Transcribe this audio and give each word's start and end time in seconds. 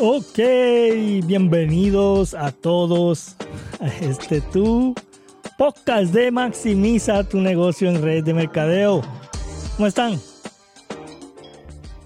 Ok, 0.00 0.38
bienvenidos 1.26 2.32
a 2.32 2.52
todos 2.52 3.34
a 3.80 3.88
este 3.88 4.40
tu 4.40 4.94
podcast 5.56 6.14
de 6.14 6.30
Maximiza 6.30 7.28
tu 7.28 7.40
negocio 7.40 7.88
en 7.88 8.00
red 8.00 8.22
de 8.22 8.32
mercadeo. 8.32 9.02
¿Cómo 9.74 9.88
están? 9.88 10.20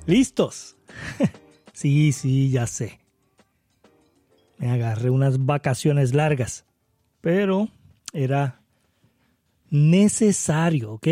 ¿Listos? 0.06 0.74
sí, 1.74 2.12
sí, 2.12 2.50
ya 2.50 2.66
sé. 2.66 2.98
Me 4.56 4.70
agarré 4.70 5.10
unas 5.10 5.44
vacaciones 5.44 6.14
largas, 6.14 6.64
pero 7.20 7.68
era 8.14 8.62
necesario, 9.68 10.92
¿ok? 10.92 11.08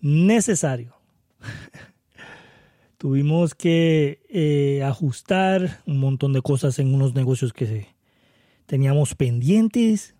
Necesario. 0.00 0.96
Tuvimos 2.98 3.54
que 3.54 4.20
eh, 4.28 4.82
ajustar 4.82 5.82
un 5.86 5.98
montón 5.98 6.32
de 6.32 6.42
cosas 6.42 6.80
en 6.80 6.92
unos 6.92 7.14
negocios 7.14 7.52
que 7.52 7.86
teníamos 8.66 9.14
pendientes. 9.14 10.16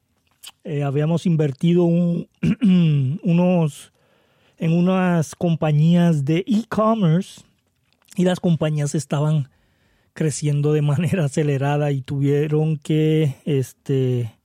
Eh, 0.63 0.85
habíamos 0.85 1.27
invertido 1.27 1.83
unos 2.63 3.93
en 4.59 4.73
unas 4.73 5.35
compañías 5.35 6.25
de 6.25 6.45
e-commerce 6.47 7.43
y 8.17 8.25
las 8.25 8.39
compañías 8.39 8.95
estaban 8.95 9.49
creciendo 10.13 10.73
de 10.73 10.83
manera 10.83 11.25
acelerada 11.25 11.91
y 11.91 12.01
tuvieron 12.01 12.77
que 12.77 13.35
este, 13.45 14.39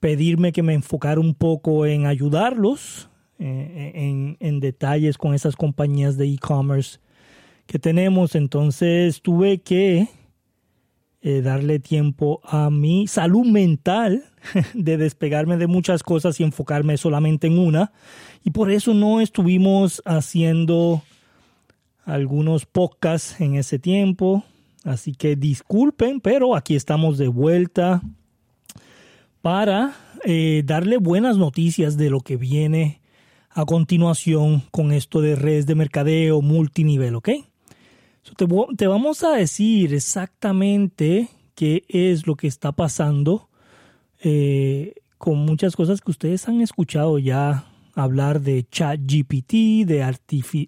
pedirme 0.00 0.50
que 0.50 0.64
me 0.64 0.74
enfocara 0.74 1.20
un 1.20 1.34
poco 1.34 1.86
en 1.86 2.06
ayudarlos 2.06 3.08
eh, 3.38 3.92
en, 3.94 4.36
en, 4.40 4.58
detalles 4.58 5.16
con 5.16 5.34
esas 5.34 5.54
compañías 5.54 6.16
de 6.16 6.26
e-commerce 6.26 6.98
que 7.70 7.78
tenemos. 7.78 8.34
Entonces 8.34 9.22
tuve 9.22 9.58
que 9.58 10.08
eh, 11.22 11.40
darle 11.40 11.78
tiempo 11.78 12.40
a 12.42 12.68
mi 12.68 13.06
salud 13.06 13.46
mental 13.46 14.24
de 14.74 14.96
despegarme 14.96 15.56
de 15.56 15.68
muchas 15.68 16.02
cosas 16.02 16.40
y 16.40 16.42
enfocarme 16.42 16.96
solamente 16.96 17.46
en 17.46 17.58
una. 17.58 17.92
Y 18.42 18.50
por 18.50 18.72
eso 18.72 18.92
no 18.92 19.20
estuvimos 19.20 20.02
haciendo 20.04 21.02
algunos 22.04 22.66
podcasts 22.66 23.40
en 23.40 23.54
ese 23.54 23.78
tiempo. 23.78 24.42
Así 24.82 25.12
que 25.12 25.36
disculpen, 25.36 26.20
pero 26.20 26.56
aquí 26.56 26.74
estamos 26.74 27.18
de 27.18 27.28
vuelta 27.28 28.02
para 29.42 29.94
eh, 30.24 30.62
darle 30.64 30.96
buenas 30.96 31.36
noticias 31.36 31.96
de 31.96 32.10
lo 32.10 32.20
que 32.20 32.36
viene 32.36 33.00
a 33.50 33.64
continuación 33.64 34.64
con 34.72 34.90
esto 34.90 35.20
de 35.20 35.36
redes 35.36 35.66
de 35.66 35.74
mercadeo 35.76 36.40
multinivel, 36.40 37.14
¿ok? 37.14 37.28
Te, 38.76 38.86
vamos 38.86 39.24
a 39.24 39.32
decir 39.32 39.94
exactamente 39.94 41.28
qué 41.54 41.84
es 41.88 42.26
lo 42.26 42.36
que 42.36 42.46
está 42.46 42.72
pasando 42.72 43.48
eh, 44.22 44.94
con 45.18 45.38
muchas 45.38 45.76
cosas 45.76 46.00
que 46.00 46.10
ustedes 46.10 46.48
han 46.48 46.60
escuchado 46.60 47.18
ya 47.18 47.66
hablar 47.94 48.40
de 48.40 48.66
chat 48.70 49.00
GPT, 49.00 49.86
de, 49.86 50.16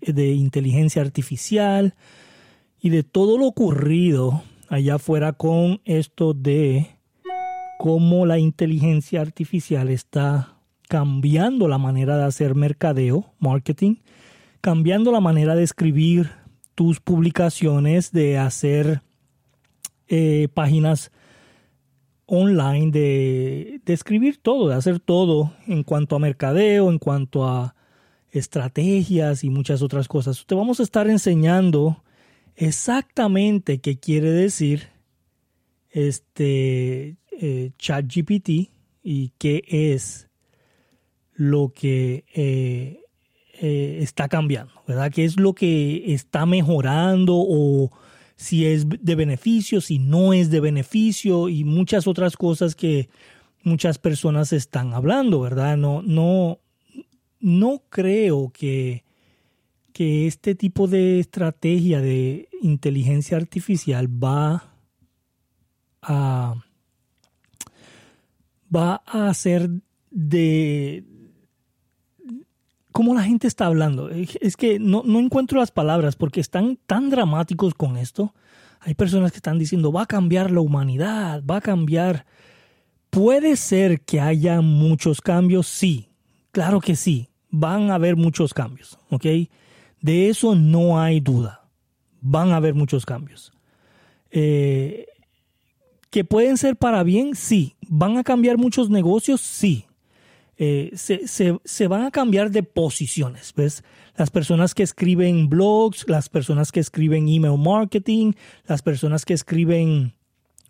de 0.07 0.33
inteligencia 0.33 1.03
artificial 1.03 1.95
y 2.81 2.91
de 2.91 3.03
todo 3.03 3.39
lo 3.39 3.47
ocurrido 3.47 4.43
allá 4.69 4.97
afuera 4.97 5.33
con 5.33 5.81
esto 5.85 6.35
de 6.35 6.89
cómo 7.79 8.27
la 8.27 8.39
inteligencia 8.39 9.21
artificial 9.21 9.89
está 9.89 10.57
cambiando 10.89 11.69
la 11.69 11.79
manera 11.79 12.17
de 12.17 12.25
hacer 12.25 12.55
mercadeo, 12.55 13.33
marketing, 13.39 13.97
cambiando 14.61 15.11
la 15.13 15.21
manera 15.21 15.55
de 15.55 15.63
escribir 15.63 16.42
tus 16.75 17.01
publicaciones, 17.01 18.13
de 18.13 18.39
hacer 18.39 19.03
eh, 20.09 20.49
páginas 20.53 21.11
online, 22.27 22.91
de, 22.91 23.81
escribir 23.87 24.39
todo, 24.39 24.69
de 24.69 24.75
hacer 24.75 25.01
todo 25.01 25.55
en 25.67 25.83
cuanto 25.83 26.17
a 26.17 26.19
mercadeo, 26.19 26.91
en 26.91 26.99
cuanto 26.99 27.47
a 27.47 27.75
estrategias 28.31 29.45
y 29.45 29.51
muchas 29.51 29.83
otras 29.83 30.09
cosas. 30.09 30.47
Te 30.47 30.55
vamos 30.55 30.81
a 30.81 30.83
estar 30.83 31.09
enseñando 31.09 32.03
exactamente 32.57 33.81
qué 33.81 33.99
quiere 33.99 34.31
decir 34.31 34.89
este 35.91 37.17
eh, 37.33 37.73
ChatGPT 37.77 38.71
y 39.03 39.33
qué 39.37 39.63
es 39.69 40.29
lo 41.35 41.73
que 41.75 42.25
eh, 42.35 43.02
eh, 43.65 44.01
está 44.03 44.29
cambiando, 44.29 44.73
¿verdad? 44.89 45.13
¿Qué 45.13 45.25
es 45.25 45.39
lo 45.39 45.53
que 45.55 46.13
está 46.15 46.47
mejorando 46.47 47.37
o 47.37 47.93
si 48.35 48.67
es 48.67 48.89
de 48.89 49.15
beneficio, 49.15 49.81
si 49.81 50.01
no 50.01 50.33
es 50.33 50.51
de 50.51 50.59
beneficio 50.59 51.49
y 51.49 51.63
muchas 51.63 52.09
otras 52.09 52.37
cosas 52.37 52.75
que 52.75 53.09
muchas 53.63 53.99
personas 53.99 54.53
están 54.53 54.95
hablando, 54.95 55.39
¿verdad? 55.39 55.77
No, 55.77 56.03
no, 56.03 56.59
no 57.39 57.85
creo 57.89 58.51
que, 58.51 59.05
que 59.93 60.27
este 60.27 60.57
tipo 60.57 60.89
de 60.89 61.21
estrategia 61.21 62.01
de 62.01 62.49
inteligencia 62.63 63.37
artificial 63.37 64.09
va 64.09 64.75
a 66.03 66.57
va 68.75 69.03
a 69.07 69.33
ser 69.35 69.71
de, 70.11 71.05
cómo 72.93 73.15
la 73.15 73.23
gente 73.23 73.47
está 73.47 73.67
hablando. 73.67 74.11
Es 74.11 74.57
que 74.57 74.79
no, 74.79 75.03
encuentro 75.19 75.59
las 75.59 75.71
palabras 75.71 76.17
porque 76.17 76.41
están 76.41 76.79
tan 76.87 77.11
dramáticos 77.11 77.75
con 77.75 77.97
esto. 77.97 78.35
Hay 78.81 78.95
personas 78.95 79.33
que 79.33 79.39
están 79.39 79.59
diciendo, 79.59 79.93
va 79.93 80.03
a 80.03 80.07
cambiar 80.07 80.51
la 80.51 80.61
humanidad, 80.61 81.43
va 81.45 81.57
a 81.57 81.61
cambiar. 81.61 82.27
Puede 83.11 83.57
ser 83.57 84.03
que 84.03 84.21
haya 84.21 84.61
muchos 84.61 85.21
cambios, 85.21 85.67
sí, 85.67 86.09
claro 86.51 86.81
que 86.81 86.97
sí, 86.97 87.29
van 87.51 87.91
a 87.91 87.97
haber 87.97 88.17
muchos 88.17 88.55
cambios, 88.55 88.99
¿ok? 89.11 89.27
De 90.01 90.29
eso 90.29 90.55
no 90.55 90.99
hay 90.99 91.21
duda, 91.21 91.69
van 92.21 92.53
a 92.53 92.57
haber 92.57 92.75
muchos 92.75 93.05
cambios. 93.05 93.53
Eh, 94.31 95.07
que 96.13 96.25
pueden 96.25 96.59
ser 96.59 96.77
para 96.77 97.03
bien, 97.05 97.35
sí. 97.35 97.75
Van 97.89 98.19
a 98.19 98.23
cambiar 98.23 98.59
muchos 98.59 98.91
negocios, 98.91 99.41
sí. 99.41 99.87
Eh, 100.59 100.91
se, 100.95 101.27
se, 101.27 101.87
van 101.89 102.05
a 102.05 102.11
cambiar 102.11 102.51
de 102.51 102.63
posiciones, 102.63 103.53
¿ves? 103.57 103.83
Las 104.17 104.31
personas 104.31 104.75
que 104.75 104.83
escriben 104.83 105.49
blogs, 105.49 106.07
las 106.09 106.29
personas 106.29 106.71
que 106.73 106.81
escriben 106.81 107.27
email 107.29 107.59
marketing, 107.59 108.35
las 108.67 108.83
personas 108.83 109.25
que 109.25 109.33
escriben 109.33 110.13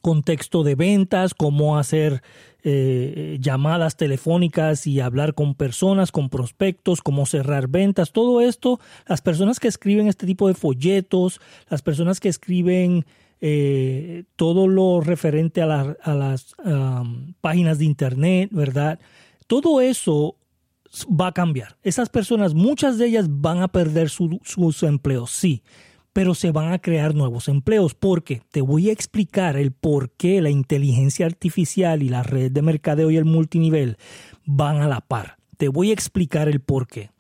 contexto 0.00 0.62
de 0.62 0.74
ventas, 0.74 1.34
cómo 1.34 1.78
hacer 1.78 2.22
eh, 2.64 3.38
llamadas 3.40 3.96
telefónicas 3.96 4.86
y 4.86 5.00
hablar 5.00 5.34
con 5.34 5.54
personas, 5.54 6.12
con 6.12 6.28
prospectos, 6.28 7.00
cómo 7.00 7.26
cerrar 7.26 7.68
ventas, 7.68 8.12
todo 8.12 8.40
esto, 8.40 8.78
las 9.06 9.20
personas 9.20 9.58
que 9.58 9.68
escriben 9.68 10.08
este 10.08 10.26
tipo 10.26 10.48
de 10.48 10.54
folletos, 10.54 11.40
las 11.70 11.82
personas 11.82 12.20
que 12.20 12.28
escriben 12.28 13.04
eh, 13.40 14.24
todo 14.36 14.68
lo 14.68 15.00
referente 15.00 15.62
a, 15.62 15.66
las 15.66 16.54
páginas 17.40 17.78
de 17.78 17.84
internet, 17.84 18.50
¿verdad? 18.52 19.00
Todo 19.52 19.82
eso 19.82 20.38
va 21.06 21.26
a 21.26 21.32
cambiar. 21.32 21.76
Esas 21.82 22.08
personas, 22.08 22.54
muchas 22.54 22.96
de 22.96 23.08
ellas 23.08 23.26
van 23.28 23.60
a 23.60 23.68
perder 23.68 24.08
sus 24.08 24.82
empleos, 24.82 25.30
sí, 25.30 25.62
pero 26.14 26.34
se 26.34 26.52
van 26.52 26.72
a 26.72 26.78
crear 26.78 27.14
nuevos 27.14 27.48
empleos 27.48 27.92
porque 27.92 28.40
te 28.50 28.62
voy 28.62 28.88
a 28.88 28.94
explicar 28.94 29.58
el 29.58 29.72
por 29.72 30.10
qué 30.12 30.40
la 30.40 30.48
inteligencia 30.48 31.26
artificial 31.26 32.02
y 32.02 32.08
la 32.08 32.22
red 32.22 32.50
de 32.50 32.62
mercadeo 32.62 33.10
y 33.10 33.18
el 33.18 33.26
multinivel 33.26 33.98
van 34.46 34.80
a 34.80 34.88
la 34.88 35.02
par. 35.02 35.36
Te 35.58 35.68
voy 35.68 35.90
a 35.90 35.92
explicar 35.92 36.48
el 36.48 36.60
por 36.60 36.86
qué. 36.86 37.10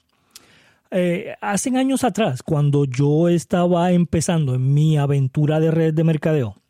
Eh, 0.90 1.34
hace 1.42 1.76
años 1.76 2.02
atrás, 2.02 2.42
cuando 2.42 2.86
yo 2.86 3.28
estaba 3.28 3.92
empezando 3.92 4.54
en 4.54 4.72
mi 4.72 4.96
aventura 4.96 5.60
de 5.60 5.70
red 5.70 5.92
de 5.92 6.04
mercadeo, 6.04 6.61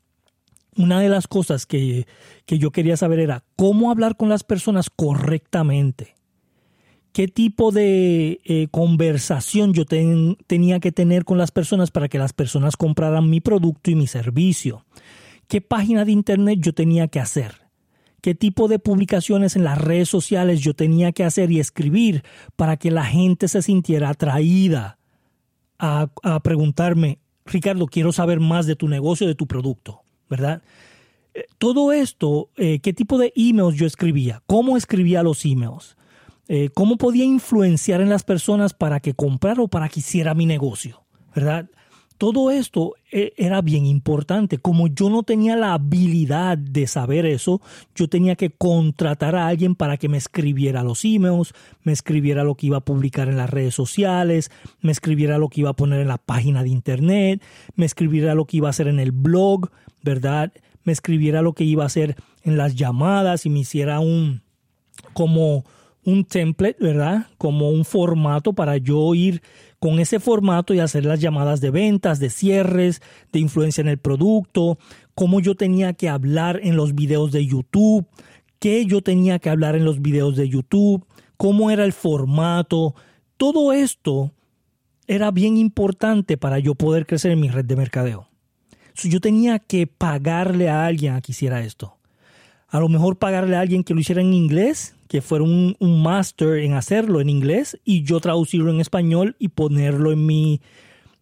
una 0.77 1.01
de 1.01 1.09
las 1.09 1.27
cosas 1.29 1.67
que, 1.67 2.07
yo 2.47 2.71
quería 2.71 2.97
saber 2.97 3.21
era 3.21 3.45
cómo 3.57 3.91
hablar 3.91 4.17
con 4.17 4.29
las 4.29 4.45
personas 4.45 4.91
correctamente. 4.91 6.15
¿Qué 7.13 7.29
tipo 7.29 7.73
de 7.73 8.41
eh, 8.45 8.69
conversación 8.71 9.75
yo 9.75 9.85
tenía 9.85 10.81
que 10.81 10.93
tener 10.93 11.25
con 11.27 11.37
las 11.37 11.51
personas 11.51 11.91
para 11.91 12.09
que 12.09 12.19
las 12.19 12.33
personas 12.33 12.77
compraran 12.77 13.29
mi 13.29 13.41
producto 13.41 13.91
y 13.91 13.95
mi 13.95 14.07
servicio? 14.07 14.87
¿Qué 15.47 15.61
página 15.61 16.07
de 16.07 16.13
internet 16.13 16.59
yo 16.63 16.73
tenía 16.73 17.09
que 17.09 17.21
hacer? 17.21 17.63
¿Qué 18.23 18.35
tipo 18.35 18.69
de 18.69 18.79
publicaciones 18.79 19.57
en 19.57 19.65
las 19.65 19.77
redes 19.77 20.09
sociales 20.09 20.61
yo 20.61 20.75
tenía 20.75 21.13
que 21.13 21.25
hacer 21.25 21.51
y 21.51 21.61
escribir 21.61 22.23
para 22.57 22.79
que 22.79 22.91
la 22.91 23.05
gente 23.05 23.49
se 23.49 23.61
sintiera 23.61 24.09
atraída 24.09 24.99
a, 25.79 26.09
a 26.23 26.41
preguntarme, 26.41 27.19
Ricardo, 27.45 27.87
quiero 27.89 28.13
saber 28.13 28.41
más 28.41 28.67
de 28.67 28.77
tu 28.77 28.89
negocio, 28.89 29.27
de 29.27 29.35
tu 29.35 29.47
producto? 29.47 30.02
¿Verdad? 30.33 30.63
Eh, 31.35 31.45
todo 31.59 31.93
esto, 31.93 32.49
eh, 32.57 32.79
qué 32.79 32.95
tipo 32.95 33.19
de 33.19 33.35
emails 33.37 33.77
yo 33.77 33.87
escribía, 33.87 34.43
cómo 34.47 34.79
escribía 34.79 35.23
los 35.23 35.45
emails, 35.45 35.99
eh, 36.49 36.71
cómo 36.73 36.97
podía 36.97 37.27
influenciar 37.27 38.01
en 38.01 38.09
las 38.09 38.23
personas 38.25 38.73
para 38.73 39.01
que 39.01 39.13
comprara 39.13 39.61
o 39.61 39.69
para 39.69 39.91
que 39.91 40.01
hiciera 40.01 40.33
mi 40.33 40.47
negocio, 40.47 41.05
¿verdad? 41.35 41.69
Todo 42.23 42.53
esto 42.53 42.95
eh, 43.11 43.33
era 43.37 43.63
bien 43.63 43.85
importante. 43.85 44.59
Como 44.59 44.87
yo 44.87 45.11
no 45.11 45.25
tenía 45.25 45.57
la 45.57 45.75
habilidad 45.75 46.57
de 46.57 46.87
saber 46.87 47.27
eso, 47.27 47.61
yo 47.97 48.07
tenía 48.07 48.37
que 48.37 48.51
contratar 48.51 49.35
a 49.35 49.49
alguien 49.49 49.75
para 49.75 49.97
que 49.97 50.09
me 50.09 50.19
escribiera 50.19 50.85
los 50.85 51.05
emails, 51.05 51.53
me 51.83 51.91
escribiera 51.91 52.45
lo 52.45 52.55
que 52.55 52.69
iba 52.69 52.77
a 52.77 52.85
publicar 52.85 53.29
en 53.29 53.39
las 53.39 53.51
redes 53.51 53.75
sociales, 53.75 54.53
me 54.83 54.93
escribiera 54.93 55.37
lo 55.37 55.49
que 55.49 55.63
iba 55.63 55.71
a 55.71 55.75
poner 55.75 56.01
en 56.01 56.07
la 56.07 56.17
página 56.17 56.63
de 56.63 56.69
internet, 56.69 57.43
me 57.75 57.87
escribiera 57.87 58.37
lo 58.37 58.45
que 58.45 58.59
iba 58.59 58.69
a 58.69 58.71
hacer 58.71 58.87
en 58.87 59.01
el 59.01 59.11
blog, 59.11 59.71
¿verdad? 60.05 60.53
Me 60.85 60.93
escribiera 60.93 61.43
lo 61.43 61.55
que 61.55 61.65
iba 61.65 61.83
a 61.83 61.87
hacer 61.87 62.15
en 62.45 62.57
las 62.57 62.77
llamadas 62.77 63.47
y 63.47 63.51
me 63.51 63.59
hiciera 63.59 63.99
un 63.99 64.43
como 65.13 65.65
un 66.05 66.25
template, 66.25 66.77
¿verdad? 66.79 67.27
Como 67.37 67.71
un 67.71 67.85
formato 67.85 68.53
para 68.53 68.77
yo 68.77 69.13
ir 69.13 69.43
con 69.83 69.99
ese 69.99 70.21
formato 70.21 70.75
y 70.75 70.79
hacer 70.79 71.05
las 71.05 71.19
llamadas 71.19 71.61
de 71.61 71.73
ventas, 71.73 72.21
de 72.21 72.31
cierres, 72.31 73.03
de 73.33 73.41
influencia 73.41 73.81
en 73.81 73.89
el 73.89 73.99
producto, 73.99 74.79
cómo 75.17 75.41
yo 75.41 75.57
tenía 75.57 75.93
que 75.93 76.09
hablar 76.09 76.61
en 76.63 76.77
los 76.77 76.95
videos 76.95 77.33
de 77.33 77.45
YouTube, 77.45 78.07
qué 78.61 78.87
yo 78.87 79.03
tenía 79.03 79.41
que 79.41 79.51
hablar 79.51 79.75
en 79.75 79.85
los 79.85 80.01
videos 80.01 80.37
de 80.37 80.49
YouTube, 80.49 81.05
cómo 81.37 81.73
era 81.73 81.85
el 81.85 81.93
formato. 81.93 82.95
Todo 83.37 83.73
esto 83.73 84.31
era 85.09 85.33
bien 85.33 85.57
importante 85.57 86.37
para 86.37 86.61
yo 86.61 86.77
poder 86.77 87.05
crecer 87.05 87.33
en 87.33 87.41
mi 87.41 87.49
red 87.49 87.65
de 87.65 87.75
mercadeo. 87.75 88.29
yo 88.95 89.21
tenía 89.21 89.59
que 89.59 89.89
pagarle 89.89 90.69
a 90.69 90.87
alguien 90.87 91.15
a 91.15 91.21
que 91.21 91.33
hiciera 91.33 91.61
esto. 91.61 91.97
A 92.69 92.79
lo 92.79 92.89
mejor 92.89 93.19
pagarle 93.19 93.57
a 93.57 93.61
alguien 93.61 93.83
que 93.83 93.95
lo 93.95 94.01
hiciera 94.01 94.21
en 94.21 94.33
inglés 94.33 94.95
que 95.13 95.21
fuera 95.21 95.45
un, 95.45 95.77
un 95.79 96.03
máster 96.03 96.61
en 96.61 96.73
hacerlo 96.73 97.21
en 97.21 97.29
inglés 97.29 97.79
y 97.85 98.03
yo 98.03 98.19
traducirlo 98.19 98.71
en 98.71 98.81
español 98.81 99.37
y 99.39 99.49
ponerlo 99.49 100.11
en 100.11 100.25
mi 100.25 100.63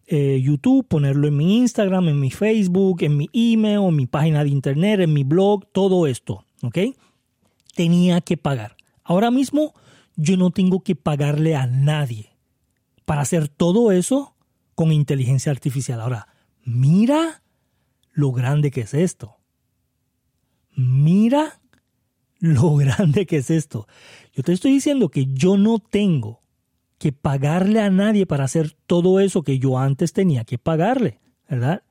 eh, 0.07 0.39
YouTube, 0.41 0.87
ponerlo 0.87 1.27
en 1.27 1.35
mi 1.35 1.57
Instagram, 1.57 2.07
en 2.07 2.17
mi 2.17 2.31
Facebook, 2.31 3.03
en 3.03 3.17
mi 3.17 3.29
email, 3.33 3.89
en 3.89 3.95
mi 3.97 4.07
página 4.07 4.45
de 4.45 4.49
internet, 4.49 5.01
en 5.01 5.11
mi 5.11 5.25
blog, 5.25 5.69
todo 5.73 6.07
esto, 6.07 6.45
¿ok? 6.63 6.77
Tenía 7.75 8.21
que 8.21 8.37
pagar. 8.37 8.77
Ahora 9.03 9.29
mismo 9.29 9.73
yo 10.15 10.37
no 10.37 10.51
tengo 10.51 10.83
que 10.83 10.95
pagarle 10.95 11.57
a 11.57 11.67
nadie 11.67 12.29
para 13.03 13.19
hacer 13.19 13.49
todo 13.49 13.91
eso 13.91 14.37
con 14.73 14.93
inteligencia 14.93 15.51
artificial. 15.51 15.99
Ahora, 15.99 16.29
mira 16.63 17.43
lo 18.13 18.31
grande 18.31 18.71
que 18.71 18.81
es 18.81 18.93
esto. 18.93 19.35
Mira 20.77 21.60
lo 22.41 22.75
grande 22.75 23.25
que 23.25 23.37
es 23.37 23.49
esto. 23.49 23.87
Yo 24.33 24.43
te 24.43 24.51
estoy 24.51 24.71
diciendo 24.73 25.07
que 25.07 25.27
yo 25.27 25.55
no 25.55 25.79
tengo 25.79 26.41
que 26.97 27.13
pagarle 27.13 27.79
a 27.79 27.89
nadie 27.89 28.25
para 28.25 28.43
hacer 28.43 28.75
todo 28.85 29.19
eso 29.19 29.43
que 29.43 29.57
yo 29.57 29.79
antes 29.79 30.13
tenía 30.13 30.43
que 30.43 30.57
pagarle, 30.57 31.19
¿verdad? 31.49 31.83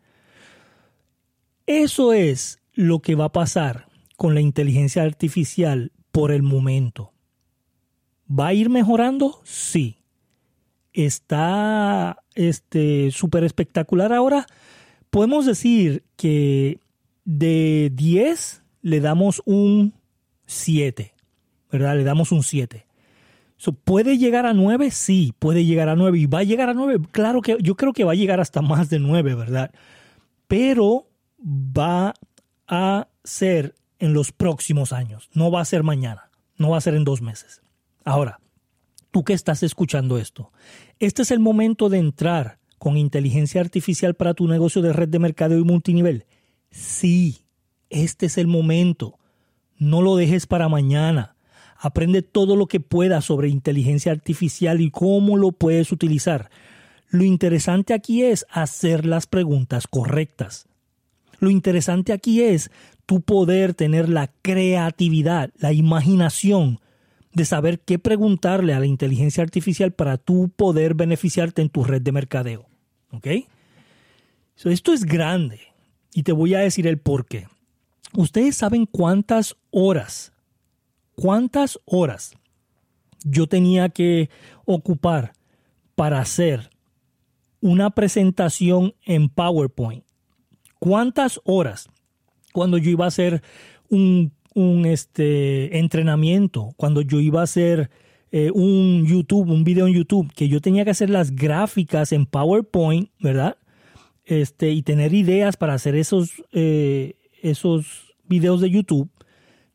Eso 1.66 2.12
es 2.12 2.60
lo 2.74 3.00
que 3.00 3.14
va 3.14 3.26
a 3.26 3.32
pasar 3.32 3.88
con 4.16 4.34
la 4.34 4.40
inteligencia 4.40 5.02
artificial 5.02 5.92
por 6.12 6.30
el 6.30 6.42
momento. 6.42 7.12
¿Va 8.30 8.48
a 8.48 8.54
ir 8.54 8.70
mejorando? 8.70 9.40
Sí. 9.44 9.96
¿Está 10.92 12.22
este 12.34 13.10
súper 13.10 13.44
espectacular 13.44 14.12
ahora? 14.12 14.46
Podemos 15.10 15.46
decir 15.46 16.04
que 16.16 16.78
de 17.24 17.90
10 17.92 18.62
le 18.82 19.00
damos 19.00 19.42
un 19.44 19.94
7, 20.50 21.14
¿verdad? 21.70 21.94
Le 21.94 22.02
damos 22.02 22.32
un 22.32 22.42
7. 22.42 22.84
¿Puede 23.84 24.18
llegar 24.18 24.46
a 24.46 24.52
9? 24.52 24.90
Sí, 24.90 25.32
puede 25.38 25.64
llegar 25.64 25.88
a 25.88 25.94
9. 25.94 26.18
¿Y 26.18 26.26
va 26.26 26.40
a 26.40 26.44
llegar 26.44 26.68
a 26.70 26.74
9? 26.74 27.06
Claro 27.12 27.40
que 27.40 27.56
yo 27.60 27.76
creo 27.76 27.92
que 27.92 28.02
va 28.02 28.12
a 28.12 28.16
llegar 28.16 28.40
hasta 28.40 28.60
más 28.60 28.90
de 28.90 28.98
9, 28.98 29.36
¿verdad? 29.36 29.70
Pero 30.48 31.06
va 31.38 32.14
a 32.66 33.08
ser 33.22 33.76
en 34.00 34.12
los 34.12 34.32
próximos 34.32 34.92
años. 34.92 35.30
No 35.34 35.52
va 35.52 35.60
a 35.60 35.64
ser 35.64 35.84
mañana. 35.84 36.30
No 36.56 36.70
va 36.70 36.78
a 36.78 36.80
ser 36.80 36.94
en 36.94 37.04
dos 37.04 37.22
meses. 37.22 37.62
Ahora, 38.04 38.40
tú 39.12 39.22
que 39.22 39.34
estás 39.34 39.62
escuchando 39.62 40.18
esto, 40.18 40.52
este 40.98 41.22
es 41.22 41.30
el 41.30 41.38
momento 41.38 41.88
de 41.88 41.98
entrar 41.98 42.58
con 42.78 42.96
inteligencia 42.96 43.60
artificial 43.60 44.14
para 44.14 44.34
tu 44.34 44.48
negocio 44.48 44.82
de 44.82 44.92
red 44.92 45.08
de 45.08 45.20
mercadeo 45.20 45.58
y 45.58 45.64
multinivel. 45.64 46.26
Sí, 46.70 47.44
este 47.88 48.26
es 48.26 48.36
el 48.36 48.48
momento. 48.48 49.19
No 49.80 50.02
lo 50.02 50.14
dejes 50.14 50.46
para 50.46 50.68
mañana. 50.68 51.36
Aprende 51.76 52.20
todo 52.20 52.54
lo 52.54 52.66
que 52.66 52.80
puedas 52.80 53.24
sobre 53.24 53.48
inteligencia 53.48 54.12
artificial 54.12 54.82
y 54.82 54.90
cómo 54.90 55.38
lo 55.38 55.52
puedes 55.52 55.90
utilizar. 55.90 56.50
Lo 57.08 57.24
interesante 57.24 57.94
aquí 57.94 58.22
es 58.22 58.44
hacer 58.50 59.06
las 59.06 59.26
preguntas 59.26 59.88
correctas. 59.88 60.68
Lo 61.38 61.48
interesante 61.48 62.12
aquí 62.12 62.42
es 62.42 62.70
tu 63.06 63.22
poder 63.22 63.72
tener 63.72 64.10
la 64.10 64.30
creatividad, 64.42 65.50
la 65.56 65.72
imaginación 65.72 66.78
de 67.32 67.46
saber 67.46 67.80
qué 67.80 67.98
preguntarle 67.98 68.74
a 68.74 68.80
la 68.80 68.86
inteligencia 68.86 69.42
artificial 69.42 69.92
para 69.92 70.18
tú 70.18 70.50
poder 70.54 70.92
beneficiarte 70.92 71.62
en 71.62 71.70
tu 71.70 71.84
red 71.84 72.02
de 72.02 72.12
mercadeo. 72.12 72.66
¿Ok? 73.12 73.26
esto 74.62 74.92
es 74.92 75.06
grande 75.06 75.60
y 76.12 76.22
te 76.22 76.32
voy 76.32 76.52
a 76.54 76.58
decir 76.58 76.86
el 76.86 76.98
por 76.98 77.24
qué. 77.24 77.46
Ustedes 78.16 78.56
saben 78.56 78.86
cuántas 78.86 79.56
horas, 79.70 80.32
cuántas 81.14 81.78
horas 81.84 82.32
yo 83.24 83.46
tenía 83.46 83.88
que 83.90 84.30
ocupar 84.64 85.32
para 85.94 86.20
hacer 86.20 86.70
una 87.60 87.90
presentación 87.90 88.94
en 89.04 89.28
PowerPoint. 89.28 90.04
¿Cuántas 90.78 91.40
horas 91.44 91.88
cuando 92.52 92.78
yo 92.78 92.90
iba 92.90 93.04
a 93.04 93.08
hacer 93.08 93.42
un, 93.90 94.32
este, 94.86 95.78
entrenamiento, 95.78 96.70
cuando 96.76 97.02
yo 97.02 97.20
iba 97.20 97.40
a 97.40 97.44
hacer 97.44 97.90
eh, 98.32 98.50
un 98.52 99.06
YouTube, 99.06 99.50
un 99.50 99.64
video 99.64 99.86
en 99.86 99.94
YouTube, 99.94 100.32
que 100.34 100.48
yo 100.48 100.60
tenía 100.60 100.84
que 100.84 100.90
hacer 100.90 101.10
las 101.10 101.34
gráficas 101.34 102.12
en 102.12 102.26
PowerPoint, 102.26 103.10
¿verdad? 103.20 103.56
Este, 104.24 104.70
y 104.70 104.82
tener 104.82 105.12
ideas 105.12 105.56
para 105.56 105.74
hacer 105.74 105.96
esos, 105.96 106.42
eh, 106.52 107.14
esos 107.42 108.14
videos 108.24 108.60
de 108.60 108.70
YouTube, 108.70 109.10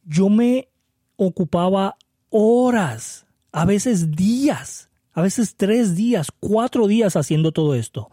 yo 0.03 0.29
me 0.29 0.69
ocupaba 1.17 1.97
horas, 2.29 3.25
a 3.51 3.65
veces 3.65 4.11
días, 4.11 4.89
a 5.13 5.21
veces 5.21 5.55
tres 5.55 5.95
días, 5.95 6.27
cuatro 6.39 6.87
días 6.87 7.15
haciendo 7.15 7.51
todo 7.51 7.75
esto. 7.75 8.09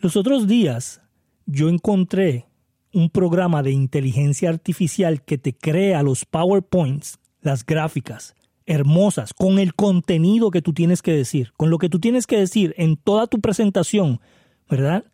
Los 0.00 0.16
otros 0.16 0.46
días 0.46 1.00
yo 1.46 1.68
encontré 1.68 2.46
un 2.92 3.10
programa 3.10 3.62
de 3.62 3.72
inteligencia 3.72 4.48
artificial 4.48 5.22
que 5.22 5.38
te 5.38 5.54
crea 5.54 6.02
los 6.02 6.24
PowerPoints, 6.24 7.18
las 7.40 7.64
gráficas, 7.64 8.34
hermosas, 8.64 9.32
con 9.32 9.58
el 9.58 9.74
contenido 9.74 10.50
que 10.50 10.62
tú 10.62 10.72
tienes 10.72 11.02
que 11.02 11.12
decir, 11.12 11.52
con 11.56 11.70
lo 11.70 11.78
que 11.78 11.88
tú 11.88 12.00
tienes 12.00 12.26
que 12.26 12.38
decir 12.38 12.74
en 12.78 12.96
toda 12.96 13.26
tu 13.26 13.40
presentación, 13.40 14.20
¿verdad? 14.68 15.04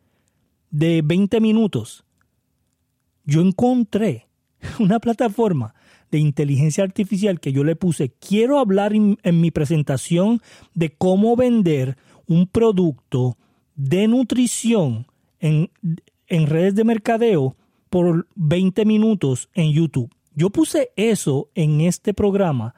De 0.70 1.02
20 1.04 1.40
minutos 1.40 2.04
yo 3.24 3.40
encontré 3.40 4.28
una 4.78 4.98
plataforma 5.00 5.74
de 6.10 6.18
inteligencia 6.18 6.84
artificial 6.84 7.40
que 7.40 7.52
yo 7.52 7.64
le 7.64 7.74
puse, 7.74 8.10
quiero 8.10 8.58
hablar 8.58 8.92
en, 8.92 9.18
mi 9.40 9.50
presentación 9.50 10.42
de 10.74 10.90
cómo 10.90 11.36
vender 11.36 11.96
un 12.26 12.46
producto 12.46 13.38
de 13.74 14.06
nutrición 14.08 15.06
en, 15.40 15.70
en 16.26 16.46
redes 16.46 16.74
de 16.74 16.84
mercadeo 16.84 17.56
por 17.88 18.28
20 18.34 18.84
minutos 18.84 19.48
en 19.54 19.72
YouTube. 19.72 20.14
Yo 20.34 20.50
puse 20.50 20.90
eso 20.96 21.48
en 21.54 21.80
este 21.80 22.12
programa 22.12 22.74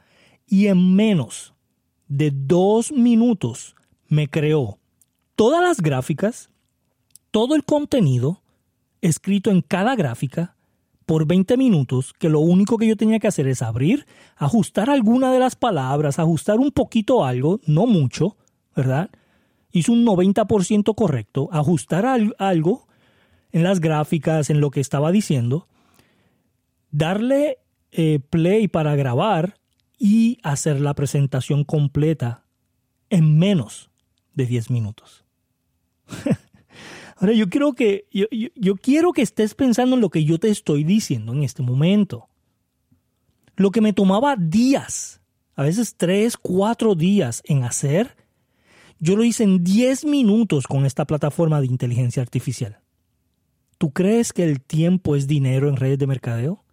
y 0.47 0.69
en 0.69 0.95
menos 0.95 1.55
de 2.07 2.31
dos 2.33 2.93
minutos 2.93 3.75
me 4.09 4.29
creó 4.29 4.79
todas 5.35 5.61
las 5.61 5.81
gráficas, 5.81 6.51
todo 7.31 7.57
el 7.57 7.65
contenido, 7.65 8.43
escrito 9.05 9.51
en 9.51 9.61
cada 9.61 9.95
gráfica 9.97 10.57
por 11.05 11.27
20 11.27 11.59
minutos, 11.59 12.15
que 12.15 12.31
lo 12.31 12.41
único 12.41 12.79
que 12.79 12.87
yo 12.87 12.97
tenía 12.97 13.19
que 13.19 13.29
hacer 13.29 13.47
es 13.47 13.61
abrir, 13.61 14.07
ajustar 14.37 14.89
alguna 14.89 15.31
de 15.31 15.39
las 15.39 15.57
palabras, 15.57 16.19
ajustar 16.19 16.59
un 16.59 16.71
poquito 16.71 17.25
algo, 17.25 17.61
no 17.67 17.87
mucho, 17.87 18.39
¿verdad? 18.75 19.11
Hizo 19.73 19.93
un 19.93 20.07
90% 20.07 20.95
correcto, 20.95 21.51
ajustar 21.53 22.07
algo 22.39 22.89
en 23.53 23.63
las 23.63 23.81
gráficas, 23.81 24.49
en 24.49 24.61
lo 24.61 24.71
que 24.71 24.81
estaba 24.81 25.13
diciendo, 25.13 25.69
darle 26.91 27.59
eh, 27.93 28.21
play 28.31 28.69
para 28.69 28.97
grabar 28.97 29.59
y 29.99 30.39
hacer 30.43 30.81
la 30.81 30.95
presentación 30.95 31.65
completa 31.65 32.45
en 33.11 33.39
menos 33.39 33.91
de 34.33 34.47
10 34.47 34.71
minutos. 34.71 35.25
Ahora 37.17 37.33
yo 37.33 37.49
quiero 37.49 37.75
que 37.75 38.07
yo, 38.13 38.77
quiero 38.77 39.13
que 39.13 39.23
estés 39.23 39.55
pensando 39.55 39.95
en 39.97 40.01
lo 40.03 40.11
que 40.11 40.25
yo 40.25 40.39
te 40.39 40.49
estoy 40.49 40.85
diciendo 40.85 41.33
en 41.33 41.43
este 41.43 41.63
momento. 41.63 42.29
Lo 43.57 43.71
que 43.71 43.81
me 43.81 43.93
tomaba 43.93 44.37
días, 44.37 45.21
a 45.55 45.63
veces 45.63 45.95
tres, 45.97 46.37
cuatro 46.37 46.95
días 46.95 47.43
en 47.47 47.65
hacer, 47.65 48.17
Yo 49.01 49.17
lo 49.17 49.25
hice 49.25 49.45
en 49.45 49.63
10 49.63 50.07
minutos 50.07 50.67
con 50.67 50.87
esta 50.87 51.05
plataforma 51.05 51.61
de 51.61 51.67
inteligencia 51.67 52.23
artificial. 52.23 52.81
¿Tú 53.77 53.93
crees 53.93 54.33
que 54.33 54.45
el 54.45 54.63
tiempo 54.63 55.17
es 55.17 55.27
dinero 55.27 55.69
en 55.69 55.77
redes 55.77 55.99
de 55.99 56.07
mercadeo? 56.07 56.65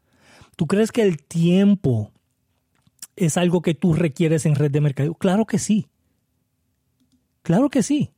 ¿Tú 0.55 0.67
crees 0.67 0.91
que 0.91 1.01
el 1.01 1.21
tiempo 1.21 2.11
es 3.15 3.37
algo 3.37 3.61
que 3.61 3.73
tú 3.73 3.93
requieres 3.93 4.45
en 4.45 4.55
red 4.55 4.71
de 4.71 4.81
mercadeo? 4.81 5.15
Claro 5.15 5.45
que 5.45 5.59
sí. 5.59 5.87
Claro 7.41 7.69
que 7.69 7.83
sí. 7.83 8.11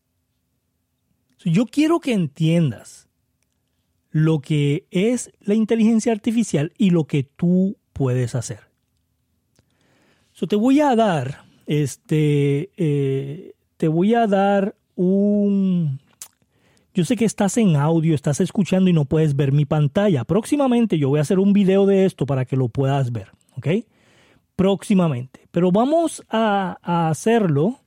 Yo 1.43 1.65
quiero 1.65 2.00
que 2.00 2.13
entiendas 2.13 3.09
lo 4.12 4.39
que 4.39 4.85
es 4.91 5.31
la 5.41 5.55
inteligencia 5.55 6.12
artificial 6.12 6.71
y 6.77 6.91
lo 6.91 7.05
que 7.05 7.23
tú 7.23 7.77
puedes 7.93 8.35
hacer. 8.35 8.59
So, 10.33 10.47
te 10.47 10.55
voy 10.55 10.79
a 10.79 10.95
dar, 10.95 11.45
este, 11.65 12.71
eh, 12.77 13.53
te 13.77 13.88
voy 13.88 14.13
a 14.13 14.27
dar 14.27 14.75
un... 14.95 16.00
Yo 16.93 17.05
sé 17.05 17.15
que 17.15 17.25
estás 17.25 17.57
en 17.57 17.75
audio, 17.75 18.13
estás 18.13 18.39
escuchando 18.39 18.89
y 18.89 18.93
no 18.93 19.05
puedes 19.05 19.35
ver 19.35 19.51
mi 19.51 19.65
pantalla. 19.65 20.25
Próximamente 20.25 21.00
yo 21.00 21.09
voy 21.09 21.19
a 21.19 21.23
hacer 21.23 21.39
un 21.39 21.53
video 21.53 21.88
de 21.88 22.05
esto 22.05 22.27
para 22.27 22.45
que 22.45 22.55
lo 22.55 22.69
puedas 22.69 23.12
ver, 23.12 23.29
¿ok? 23.57 23.67
Próximamente. 24.55 25.47
Pero 25.50 25.71
vamos 25.71 26.23
a, 26.29 26.77
hacerlo 27.09 27.79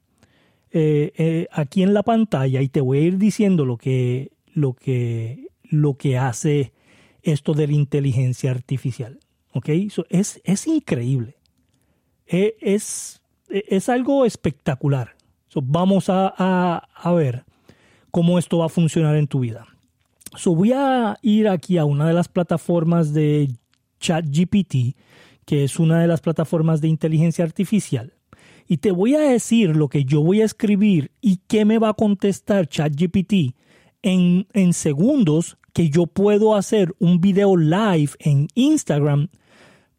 eh, 0.79 1.15
eh, 1.17 1.49
aquí 1.53 1.83
en 1.83 1.95
la 1.95 2.03
pantalla 2.03 2.61
y 2.61 2.69
te 2.69 2.83
voy 2.83 2.99
a 2.99 3.01
ir 3.01 3.17
diciendo 3.17 3.65
lo 3.65 3.79
que, 3.79 4.33
lo 4.53 4.75
que, 4.75 5.49
lo 5.63 5.95
que 5.95 6.19
hace 6.19 6.75
esto 7.23 7.55
de 7.55 7.67
la 7.67 7.73
inteligencia 7.73 8.51
artificial. 8.51 9.19
¿Ok? 9.55 9.71
es, 9.71 10.43
es 10.45 10.67
increíble. 10.67 11.39
E, 12.27 12.59
es, 12.61 13.23
es, 13.49 13.89
algo 13.89 14.27
espectacular. 14.27 15.17
vamos 15.55 16.11
a, 16.11 16.87
ver 17.15 17.47
cómo 18.11 18.39
esto 18.39 18.59
va 18.59 18.67
a 18.67 18.69
funcionar 18.69 19.17
en 19.17 19.29
tu 19.29 19.41
vida. 19.41 19.67
So, 20.37 20.55
voy 20.55 20.73
a 20.75 21.17
ir 21.23 21.49
aquí 21.49 21.79
a 21.79 21.87
una 21.87 22.07
de 22.07 22.13
las 22.13 22.29
plataformas 22.29 23.15
de 23.15 23.51
ChatGPT, 23.99 24.95
que 25.47 25.65
es 25.65 25.79
una 25.79 26.03
de 26.03 26.07
las 26.07 26.21
plataformas 26.21 26.83
de 26.83 26.89
inteligencia 26.89 27.47
artificial, 27.47 28.13
y 28.69 28.79
te 28.79 28.91
voy 28.91 29.15
a 29.15 29.21
decir 29.21 29.77
lo 29.77 29.89
que 29.89 30.05
yo 30.05 30.23
voy 30.23 30.43
a 30.43 30.45
escribir 30.45 31.13
y 31.21 31.41
qué 31.47 31.65
me 31.65 31.79
va 31.79 31.91
a 31.91 31.95
contestar 31.95 32.69
ChatGPT 32.69 33.55
en, 34.03 34.47
en 34.53 34.73
segundos 34.73 35.59
que 35.73 35.91
yo 35.91 36.07
puedo 36.07 36.55
hacer 36.55 36.95
un 36.99 37.21
video 37.21 37.57
live 37.57 38.13
en 38.21 38.49
Instagram 38.55 39.29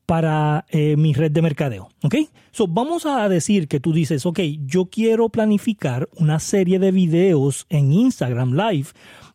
para 0.07 0.65
eh, 0.69 0.95
mi 0.95 1.13
red 1.13 1.31
de 1.31 1.41
mercadeo. 1.41 1.89
¿Ok? 2.01 2.15
So, 2.51 2.65
vamos 2.65 3.05
a 3.05 3.27
decir 3.27 3.67
que 3.67 3.81
tú 3.81 3.91
dices, 3.91 4.25
ok, 4.25 4.39
yo 4.65 4.85
quiero 4.85 5.29
planificar 5.29 6.09
una 6.15 6.39
serie 6.39 6.79
de 6.79 6.91
videos 6.91 7.67
en 7.69 7.91
Instagram 7.91 8.53
Live, 8.53 8.87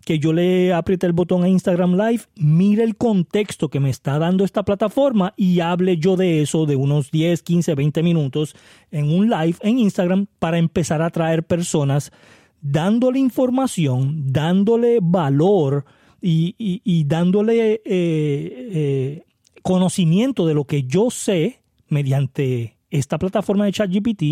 que 0.04 0.18
yo 0.18 0.32
le 0.32 0.73
apriete 0.73 1.06
el 1.06 1.12
botón 1.12 1.44
a 1.44 1.49
Instagram 1.49 1.94
Live, 1.94 2.23
mire 2.37 2.85
el 2.85 2.97
contexto 2.97 3.68
que 3.68 3.80
me 3.80 3.90
está 3.90 4.18
dando 4.18 4.44
esta 4.44 4.64
plataforma 4.64 5.35
y 5.37 5.61
hable 5.61 5.97
yo 5.97 6.16
de 6.16 6.42
eso 6.42 6.66
de 6.66 6.76
unos 6.76 7.11
10, 7.11 7.42
15, 7.42 7.75
20 7.75 8.02
minutos 8.02 8.54
en 8.90 9.12
un 9.12 9.30
live 9.30 9.56
en 9.61 9.78
Instagram 9.78 10.26
para 10.38 10.59
empezar 10.59 11.02
a 11.02 11.11
traer 11.11 11.44
personas 11.44 12.12
dándole 12.61 13.18
información, 13.18 14.32
dándole 14.32 14.99
valor 15.00 15.85
y, 16.21 17.04
dándole... 17.06 17.75
Eh, 17.75 17.80
eh, 17.85 19.25
conocimiento 19.62 20.47
de 20.47 20.54
lo 20.54 20.64
que 20.64 20.82
yo 20.82 21.11
sé 21.11 21.62
mediante 21.88 22.76
esta 22.90 23.18
plataforma 23.18 23.64
de 23.64 23.73
ChatGPT 23.73 24.23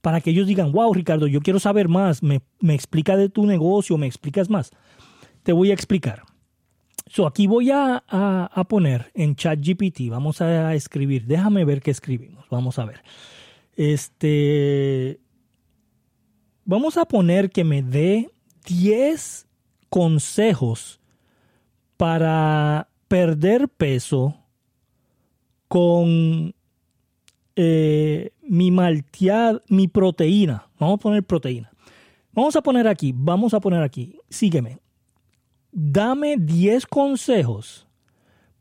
para 0.00 0.20
que 0.20 0.30
ellos 0.30 0.46
digan, 0.46 0.72
wow, 0.72 0.94
Ricardo, 0.94 1.26
yo 1.26 1.40
quiero 1.40 1.58
saber 1.58 1.88
más, 1.88 2.22
me, 2.22 2.40
me 2.60 2.74
explica 2.74 3.16
de 3.16 3.28
tu 3.28 3.44
negocio, 3.44 3.98
me 3.98 4.06
explicas 4.06 4.48
más. 4.48 4.70
Te 5.42 5.52
voy 5.52 5.70
a 5.70 5.74
explicar. 5.74 6.22
So, 7.06 7.26
aquí 7.26 7.46
voy 7.46 7.70
a, 7.70 8.04
a, 8.06 8.64
poner 8.64 9.10
en 9.14 9.34
ChatGPT, 9.34 10.10
vamos 10.10 10.42
a 10.42 10.74
escribir, 10.74 11.24
déjame 11.24 11.64
ver 11.64 11.80
qué 11.80 11.90
escribimos, 11.90 12.44
vamos 12.50 12.78
a 12.78 12.84
ver. 12.84 13.02
Este, 13.76 15.18
vamos 16.66 16.98
a 16.98 17.06
poner 17.06 17.50
que 17.50 17.64
me 17.64 17.82
dé 17.82 18.30
10 18.66 19.46
consejos 19.88 21.00
para 21.96 22.88
perder 23.08 23.68
peso 23.70 24.36
con 25.68 26.54
eh, 27.56 28.30
mi 28.42 28.70
malteada, 28.70 29.62
mi 29.68 29.88
proteína. 29.88 30.68
Vamos 30.78 30.96
a 30.96 31.02
poner 31.02 31.24
proteína. 31.24 31.70
Vamos 32.32 32.54
a 32.54 32.62
poner 32.62 32.86
aquí, 32.86 33.12
vamos 33.16 33.54
a 33.54 33.60
poner 33.60 33.82
aquí, 33.82 34.18
sígueme. 34.28 34.78
Dame 35.80 36.38
10 36.38 36.86
consejos 36.86 37.86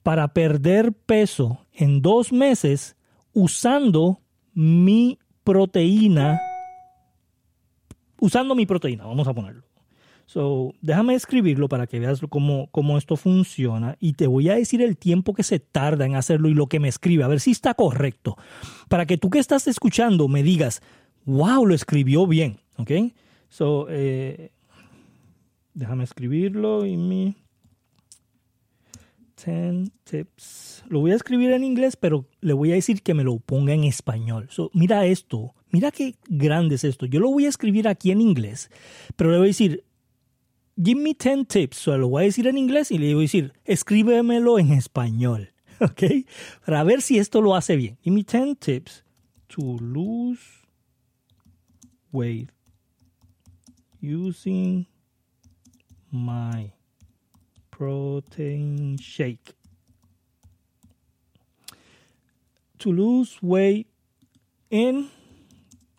para 0.03 0.27
perder 0.35 0.93
peso 0.93 1.65
en 1.73 2.03
dos 2.03 2.31
meses 2.31 2.95
usando 3.33 4.21
mi 4.53 5.17
proteína. 5.43 6.39
Usando 8.19 8.53
mi 8.53 8.67
proteína, 8.67 9.07
vamos 9.07 9.27
a 9.27 9.33
ponerlo. 9.33 9.63
So, 10.27 10.75
déjame 10.81 11.15
escribirlo 11.15 11.67
para 11.67 11.87
que 11.87 11.99
veas 11.99 12.21
cómo, 12.29 12.67
cómo 12.69 12.99
esto 12.99 13.15
funciona 13.15 13.97
y 13.99 14.13
te 14.13 14.27
voy 14.27 14.49
a 14.49 14.55
decir 14.55 14.83
el 14.83 14.95
tiempo 14.95 15.33
que 15.33 15.41
se 15.41 15.57
tarda 15.57 16.05
en 16.05 16.15
hacerlo 16.15 16.49
y 16.49 16.53
lo 16.53 16.67
que 16.67 16.79
me 16.79 16.87
escribe, 16.87 17.23
a 17.23 17.27
ver 17.27 17.39
si 17.39 17.49
está 17.49 17.73
correcto. 17.73 18.37
Para 18.89 19.07
que 19.07 19.17
tú 19.17 19.31
que 19.31 19.39
estás 19.39 19.65
escuchando 19.65 20.27
me 20.27 20.43
digas, 20.43 20.83
wow, 21.25 21.65
lo 21.65 21.73
escribió 21.73 22.27
bien, 22.27 22.59
¿ok? 22.77 22.91
So, 23.49 23.87
eh, 23.89 24.51
déjame 25.77 26.03
escribirlo 26.03 26.85
y 26.85 26.97
mi 26.97 27.35
10 29.45 29.91
tips. 30.03 30.83
Lo 30.89 31.01
voy 31.01 31.11
a 31.11 31.15
escribir 31.15 31.51
en 31.51 31.63
inglés, 31.63 31.95
pero 31.95 32.25
le 32.41 32.53
voy 32.53 32.71
a 32.71 32.75
decir 32.75 33.03
que 33.03 33.13
me 33.13 33.23
lo 33.23 33.37
ponga 33.37 33.73
en 33.73 33.83
español. 33.83 34.47
So, 34.49 34.71
mira 34.73 35.05
esto, 35.05 35.53
mira 35.69 35.91
qué 35.91 36.15
grande 36.27 36.75
es 36.75 36.83
esto. 36.83 37.05
Yo 37.05 37.19
lo 37.19 37.29
voy 37.29 37.45
a 37.45 37.49
escribir 37.49 37.87
aquí 37.87 38.09
en 38.09 38.21
inglés, 38.21 38.71
pero 39.15 39.31
le 39.31 39.37
voy 39.37 39.47
a 39.47 39.49
decir, 39.49 39.83
give 40.83 40.99
me 40.99 41.13
10 41.13 41.47
tips. 41.47 41.87
O 41.87 41.97
lo 41.97 42.09
voy 42.09 42.23
a 42.23 42.25
decir 42.25 42.47
en 42.47 42.57
inglés 42.57 42.89
y 42.89 42.97
le 42.97 43.13
voy 43.13 43.23
a 43.23 43.25
decir, 43.25 43.53
escríbemelo 43.63 44.57
en 44.57 44.73
español. 44.73 45.53
¿Ok? 45.79 46.03
Para 46.65 46.83
ver 46.83 47.03
si 47.03 47.19
esto 47.19 47.39
lo 47.39 47.55
hace 47.55 47.75
bien. 47.75 47.99
Give 48.01 48.15
me 48.15 48.23
10 48.23 48.57
tips 48.57 49.03
to 49.47 49.77
lose 49.79 50.41
weight 52.11 52.49
using 54.01 54.87
my 56.23 56.73
protein 57.69 58.97
shake. 58.97 59.55
To 62.79 62.91
lose 62.91 63.37
weight 63.41 63.87
in 64.69 65.09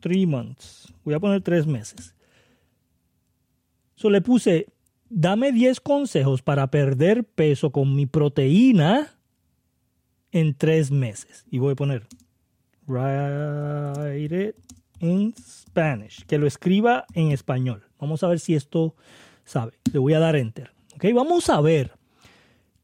three 0.00 0.26
months. 0.26 0.92
Voy 1.04 1.14
a 1.14 1.20
poner 1.20 1.42
tres 1.42 1.66
meses. 1.66 2.14
So 3.94 4.10
le 4.10 4.20
puse, 4.20 4.66
dame 5.08 5.52
10 5.52 5.80
consejos 5.80 6.42
para 6.42 6.70
perder 6.70 7.24
peso 7.24 7.70
con 7.70 7.96
mi 7.96 8.06
proteína 8.06 9.08
en 10.30 10.54
tres 10.54 10.90
meses. 10.90 11.44
Y 11.50 11.58
voy 11.58 11.72
a 11.72 11.76
poner, 11.76 12.06
write 12.86 14.48
it 14.48 14.56
in 15.00 15.34
Spanish, 15.36 16.24
que 16.26 16.38
lo 16.38 16.46
escriba 16.46 17.06
en 17.14 17.32
español. 17.32 17.84
Vamos 17.98 18.22
a 18.22 18.28
ver 18.28 18.38
si 18.38 18.54
esto 18.54 18.94
sabe. 19.48 19.72
Le 19.92 19.98
voy 19.98 20.14
a 20.14 20.18
dar 20.18 20.36
enter. 20.36 20.70
Ok, 20.94 21.06
vamos 21.14 21.48
a 21.50 21.60
ver 21.60 21.92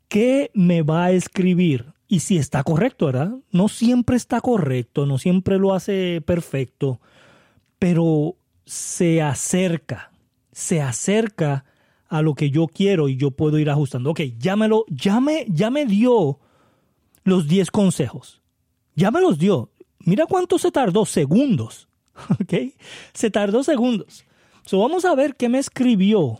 qué 0.09 0.51
me 0.55 0.83
va 0.83 1.05
a 1.05 1.13
escribir 1.13 1.93
y 2.09 2.21
si 2.21 2.37
está 2.37 2.63
correcto, 2.63 3.07
¿verdad? 3.07 3.35
No 3.51 3.69
siempre 3.69 4.17
está 4.17 4.41
correcto, 4.41 5.07
no 5.07 5.19
siempre 5.19 5.59
lo 5.59 5.75
hace 5.75 6.23
perfecto, 6.25 7.01
pero 7.79 8.37
se 8.65 9.23
acerca 9.23 10.11
se 10.55 10.81
acerca 10.81 11.65
a 12.09 12.23
lo 12.23 12.35
que 12.35 12.51
yo 12.51 12.69
quiero 12.69 13.09
y 13.09 13.17
yo 13.17 13.33
puedo 13.33 13.59
ir 13.59 13.69
ajustando. 13.69 14.11
Ok, 14.11 14.21
ya 14.39 14.57
me, 14.57 14.69
me, 14.69 15.47
ya 15.49 15.71
me 15.71 15.85
dio 15.85 16.39
los 17.25 17.49
10 17.49 17.71
consejos. 17.71 18.41
Ya 18.95 19.11
me 19.11 19.21
los 19.21 19.39
dio. 19.39 19.71
Mira 19.99 20.27
cuánto 20.27 20.59
se 20.59 20.71
tardó, 20.71 21.05
segundos. 21.05 21.89
Ok, 22.41 22.73
se 23.13 23.29
tardó 23.29 23.65
segundos. 23.65 24.25
So, 24.65 24.79
vamos 24.79 25.05
a 25.05 25.17
ver 25.17 25.35
qué 25.35 25.49
me 25.49 25.59
escribió 25.59 26.39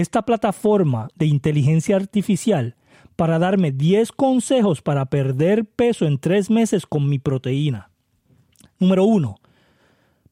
esta 0.00 0.22
plataforma 0.22 1.08
de 1.14 1.26
inteligencia 1.26 1.96
artificial 1.96 2.76
para 3.16 3.38
darme 3.38 3.72
10 3.72 4.12
consejos 4.12 4.80
para 4.82 5.06
perder 5.06 5.64
peso 5.64 6.06
en 6.06 6.18
3 6.18 6.50
meses 6.50 6.86
con 6.86 7.08
mi 7.08 7.18
proteína. 7.18 7.90
Número 8.78 9.04
1 9.04 9.40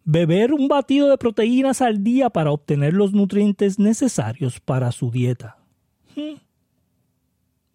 beber 0.07 0.55
un 0.55 0.69
batido 0.69 1.11
de 1.11 1.19
proteínas 1.19 1.83
al 1.83 2.03
día 2.03 2.31
para 2.31 2.53
obtener 2.53 2.95
los 2.95 3.13
nutrientes 3.13 3.79
necesarios 3.79 4.61
para 4.61 4.93
su 4.93 5.11
dieta. 5.11 5.59
Hmm. 6.15 6.39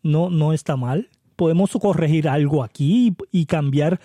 No, 0.01 0.29
no 0.31 0.53
está 0.53 0.77
mal. 0.77 1.10
Podemos 1.36 1.71
corregir 1.71 2.27
algo 2.29 2.63
aquí 2.63 3.13
y, 3.31 3.45
cambiar. 3.45 4.00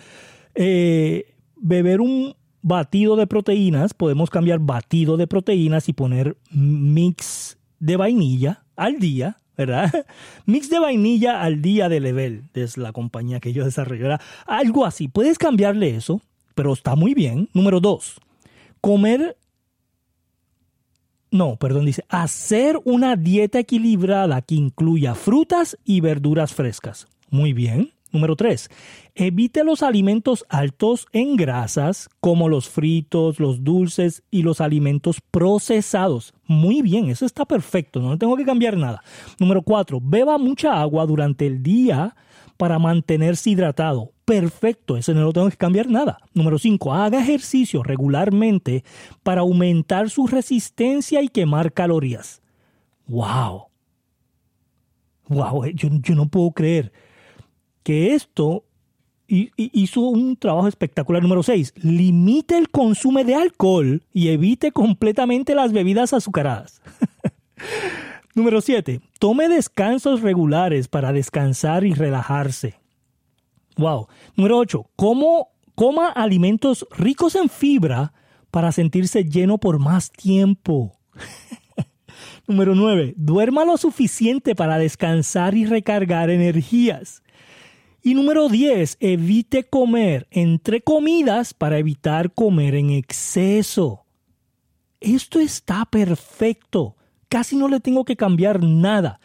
Eh, 0.55 1.33
beber 1.55 2.01
un 2.01 2.35
batido 2.61 3.15
de 3.15 3.27
proteínas, 3.27 3.93
podemos 3.93 4.29
cambiar 4.29 4.59
batido 4.59 5.15
de 5.15 5.27
proteínas 5.27 5.87
y 5.87 5.93
poner 5.93 6.37
mix 6.51 7.56
de 7.79 7.95
vainilla 7.97 8.63
al 8.75 8.99
día, 8.99 9.41
¿verdad? 9.57 9.91
Mix 10.45 10.69
de 10.69 10.79
vainilla 10.79 11.41
al 11.41 11.61
día 11.61 11.89
de 11.89 11.99
Level, 11.99 12.43
es 12.53 12.77
la 12.77 12.91
compañía 12.91 13.39
que 13.39 13.53
yo 13.53 13.65
desarrollé. 13.65 14.17
Algo 14.45 14.85
así, 14.85 15.07
puedes 15.07 15.37
cambiarle 15.37 15.95
eso, 15.95 16.21
pero 16.55 16.73
está 16.73 16.95
muy 16.95 17.13
bien. 17.13 17.49
Número 17.53 17.79
dos, 17.79 18.19
comer 18.81 19.37
no, 21.29 21.57
perdón, 21.57 21.85
dice, 21.85 22.05
hacer 22.07 22.79
una 22.85 23.17
dieta 23.17 23.59
equilibrada 23.59 24.41
que 24.41 24.55
incluya 24.55 25.13
frutas 25.13 25.77
y 25.83 25.99
verduras 25.99 26.53
frescas. 26.53 27.07
Muy 27.29 27.51
bien. 27.51 27.91
Número 28.11 28.35
3. 28.35 28.69
Evite 29.15 29.63
los 29.63 29.83
alimentos 29.83 30.45
altos 30.49 31.07
en 31.11 31.35
grasas 31.35 32.09
como 32.21 32.47
los 32.47 32.69
fritos, 32.69 33.39
los 33.39 33.63
dulces 33.63 34.23
y 34.31 34.43
los 34.43 34.61
alimentos 34.61 35.19
procesados. 35.31 36.33
Muy 36.45 36.81
bien, 36.81 37.09
eso 37.09 37.25
está 37.25 37.45
perfecto, 37.45 37.99
no 37.99 38.17
tengo 38.17 38.37
que 38.37 38.45
cambiar 38.45 38.77
nada. 38.77 39.03
Número 39.39 39.61
4. 39.61 39.99
Beba 40.01 40.37
mucha 40.37 40.79
agua 40.79 41.05
durante 41.05 41.47
el 41.47 41.61
día 41.61 42.15
para 42.55 42.79
mantenerse 42.79 43.49
hidratado. 43.49 44.13
Perfecto, 44.23 44.97
eso 44.97 45.13
no 45.13 45.21
lo 45.21 45.33
tengo 45.33 45.49
que 45.49 45.57
cambiar 45.57 45.89
nada. 45.89 46.19
Número 46.33 46.57
5. 46.57 46.93
Haga 46.93 47.19
ejercicio 47.19 47.83
regularmente 47.83 48.83
para 49.23 49.41
aumentar 49.41 50.09
su 50.09 50.27
resistencia 50.27 51.21
y 51.21 51.27
quemar 51.27 51.73
calorías. 51.73 52.41
¡Wow! 53.07 53.67
¡Wow! 55.29 55.65
Eh, 55.65 55.73
yo, 55.75 55.89
yo 55.91 56.15
no 56.15 56.27
puedo 56.27 56.51
creer 56.51 56.91
que 57.87 58.15
esto 58.15 58.65
hizo 59.29 60.01
un 60.01 60.35
trabajo 60.35 60.67
espectacular. 60.67 61.21
Número 61.23 61.41
6. 61.41 61.73
Limite 61.77 62.57
el 62.57 62.67
consumo 62.69 63.23
de 63.23 63.33
alcohol 63.33 64.03
y 64.11 64.27
evite 64.27 64.73
completamente 64.73 65.55
las 65.55 65.71
bebidas 65.71 66.11
azucaradas. 66.11 66.81
Número 68.35 68.59
7. 68.59 68.99
Tome 69.19 69.47
descansos 69.47 70.21
regulares 70.21 70.89
para 70.89 71.13
descansar 71.13 71.85
y 71.85 71.93
relajarse. 71.93 72.75
Wow. 73.77 74.09
Número 74.35 74.57
8. 74.57 74.85
Coma 74.97 76.09
alimentos 76.09 76.85
ricos 76.91 77.35
en 77.35 77.47
fibra 77.47 78.11
para 78.51 78.73
sentirse 78.73 79.23
lleno 79.23 79.59
por 79.59 79.79
más 79.79 80.11
tiempo. 80.11 80.99
Número 82.47 82.75
9. 82.75 83.13
Duerma 83.15 83.63
lo 83.63 83.77
suficiente 83.77 84.55
para 84.55 84.77
descansar 84.77 85.55
y 85.55 85.65
recargar 85.65 86.29
energías. 86.29 87.23
Y 88.07 88.13
número 88.13 88.47
10. 88.47 88.99
Evite 89.01 89.65
comer 89.65 90.27
entre 90.31 90.79
comidas 90.79 91.53
para 91.53 91.77
evitar 91.77 92.31
comer 92.31 92.73
en 92.75 92.91
exceso. 92.91 94.05
Esto 95.01 95.41
está 95.41 95.83
perfecto 95.83 96.95
casi 97.27 97.57
no 97.57 97.67
le 97.67 97.81
tengo 97.81 98.05
que 98.05 98.15
cambiar 98.15 98.63
nada. 98.63 99.19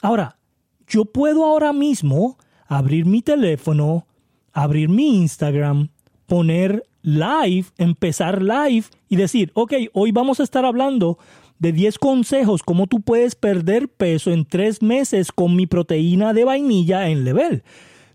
Ahora, 0.00 0.38
yo 0.86 1.04
puedo 1.04 1.44
ahora 1.44 1.72
mismo 1.72 2.38
abrir 2.68 3.06
mi 3.06 3.22
teléfono, 3.22 4.06
abrir 4.52 4.88
mi 4.88 5.16
Instagram, 5.16 5.88
poner 6.26 6.84
live, 7.02 7.66
empezar 7.76 8.40
live 8.40 8.84
y 9.08 9.16
decir, 9.16 9.50
ok, 9.54 9.72
hoy 9.94 10.12
vamos 10.12 10.38
a 10.38 10.44
estar 10.44 10.64
hablando 10.64 11.18
de 11.58 11.72
10 11.72 11.98
consejos 11.98 12.62
cómo 12.62 12.86
tú 12.86 13.00
puedes 13.00 13.34
perder 13.34 13.88
peso 13.88 14.30
en 14.30 14.44
3 14.44 14.80
meses 14.80 15.32
con 15.32 15.56
mi 15.56 15.66
proteína 15.66 16.34
de 16.34 16.44
vainilla 16.44 17.08
en 17.08 17.24
Level. 17.24 17.64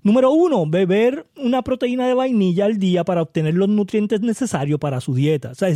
Número 0.03 0.31
1, 0.31 0.65
beber 0.67 1.25
una 1.37 1.61
proteína 1.61 2.05
de 2.07 2.13
vainilla 2.13 2.65
al 2.65 2.77
día 2.77 3.05
para 3.05 3.21
obtener 3.21 3.53
los 3.53 3.69
nutrientes 3.69 4.19
necesarios 4.19 4.77
para 4.77 4.99
su 4.99 5.15
dieta. 5.15 5.51
O 5.51 5.55
sea, 5.55 5.69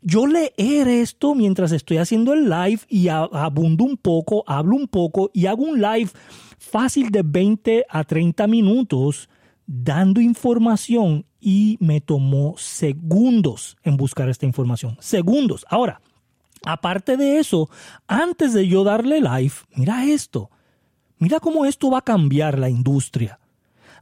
yo 0.00 0.26
leer 0.26 0.88
esto 0.88 1.34
mientras 1.34 1.70
estoy 1.70 1.98
haciendo 1.98 2.32
el 2.32 2.48
live 2.48 2.80
y 2.88 3.08
abundo 3.08 3.84
un 3.84 3.98
poco, 3.98 4.42
hablo 4.46 4.74
un 4.74 4.88
poco 4.88 5.30
y 5.34 5.46
hago 5.46 5.64
un 5.64 5.82
live 5.82 6.10
fácil 6.58 7.10
de 7.10 7.22
20 7.22 7.84
a 7.88 8.04
30 8.04 8.46
minutos 8.46 9.28
dando 9.66 10.22
información 10.22 11.26
y 11.38 11.76
me 11.78 12.00
tomó 12.00 12.54
segundos 12.56 13.76
en 13.82 13.98
buscar 13.98 14.30
esta 14.30 14.46
información. 14.46 14.96
Segundos. 14.98 15.66
Ahora, 15.68 16.00
aparte 16.64 17.18
de 17.18 17.38
eso, 17.38 17.68
antes 18.06 18.54
de 18.54 18.66
yo 18.66 18.82
darle 18.82 19.20
live, 19.20 19.54
mira 19.74 20.06
esto. 20.06 20.50
Mira 21.18 21.38
cómo 21.38 21.66
esto 21.66 21.90
va 21.90 21.98
a 21.98 22.02
cambiar 22.02 22.58
la 22.58 22.70
industria. 22.70 23.38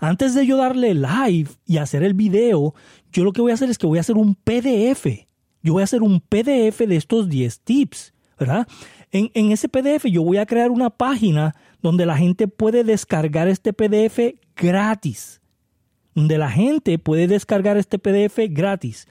Antes 0.01 0.35
de 0.35 0.47
yo 0.47 0.57
darle 0.57 0.95
live 0.95 1.51
y 1.67 1.77
hacer 1.77 2.03
el 2.03 2.15
video, 2.15 2.75
yo 3.13 3.25
lo 3.25 3.33
que 3.33 3.43
voy 3.43 3.53
a 3.53 3.55
hacer 3.55 3.71
es 3.71 3.79
que 3.79 3.87
voy 3.87 3.99
a 3.99 4.03
hacer 4.03 4.17
un 4.17 4.35
PDF 4.35 5.07
yo 5.63 5.75
voy 5.75 5.83
a 5.83 5.85
hacer 5.85 6.03
un 6.03 6.21
PDF 6.21 6.79
de 6.87 6.97
estos 6.97 7.29
10 7.29 7.61
tips, 7.61 8.15
¿verdad? 8.39 8.67
En, 9.11 9.31
en, 9.35 9.53
ese 9.53 9.69
PDF 9.69 10.07
yo 10.07 10.23
voy 10.23 10.39
a 10.39 10.47
crear 10.47 10.71
una 10.71 10.91
página 10.91 11.55
donde 11.83 12.07
la 12.07 12.17
gente 12.17 12.49
puede 12.49 12.85
descargar 12.85 13.49
este 13.49 13.73
PDF 13.73 14.37
gratis. 14.57 15.41
Donde 16.15 16.39
la 16.39 16.51
gente 16.51 16.99
puede 16.99 17.27
descargar 17.27 17.77
este 17.77 17.99
PDF 17.99 18.39
gratis. 18.51 19.07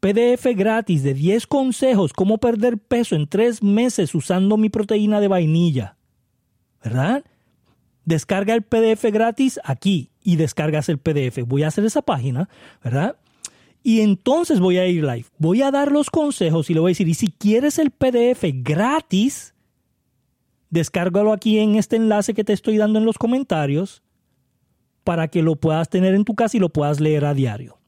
PDF 0.00 0.46
gratis 0.56 1.02
de 1.02 1.12
10 1.12 1.46
consejos 1.46 2.12
cómo 2.12 2.38
perder 2.38 2.78
peso 2.78 3.14
en 3.14 3.26
3 3.26 3.62
meses 3.62 4.14
usando 4.14 4.56
mi 4.56 4.70
proteína 4.70 5.20
de 5.20 5.28
vainilla. 5.28 5.96
¿Verdad? 6.82 7.24
Descarga 8.06 8.54
el 8.54 8.62
PDF 8.62 9.04
gratis 9.12 9.60
aquí 9.64 10.09
y 10.22 10.36
descargas 10.36 10.88
el 10.88 10.98
PDF. 10.98 11.46
Voy 11.46 11.62
a 11.62 11.68
hacer 11.68 11.84
esa 11.84 12.02
página, 12.02 12.48
¿verdad? 12.82 13.16
Y 13.82 14.00
entonces 14.00 14.60
voy 14.60 14.78
a 14.78 14.86
ir 14.86 15.02
live. 15.02 15.26
Voy 15.38 15.62
a 15.62 15.70
dar 15.70 15.90
los 15.90 16.10
consejos 16.10 16.68
y 16.68 16.74
le 16.74 16.80
voy 16.80 16.90
a 16.90 16.92
decir, 16.92 17.08
y 17.08 17.14
si 17.14 17.28
quieres 17.28 17.78
el 17.78 17.90
PDF 17.90 18.44
gratis, 18.62 19.54
descárgalo 20.68 21.32
aquí 21.32 21.58
en 21.58 21.76
este 21.76 21.96
enlace 21.96 22.34
que 22.34 22.44
te 22.44 22.52
estoy 22.52 22.76
dando 22.76 22.98
en 22.98 23.04
los 23.04 23.18
comentarios 23.18 24.02
para 25.04 25.28
que 25.28 25.42
lo 25.42 25.56
puedas 25.56 25.88
tener 25.88 26.14
en 26.14 26.24
tu 26.24 26.34
casa 26.34 26.56
y 26.56 26.60
lo 26.60 26.68
puedas 26.68 27.00
leer 27.00 27.24
a 27.24 27.34
diario. 27.34 27.78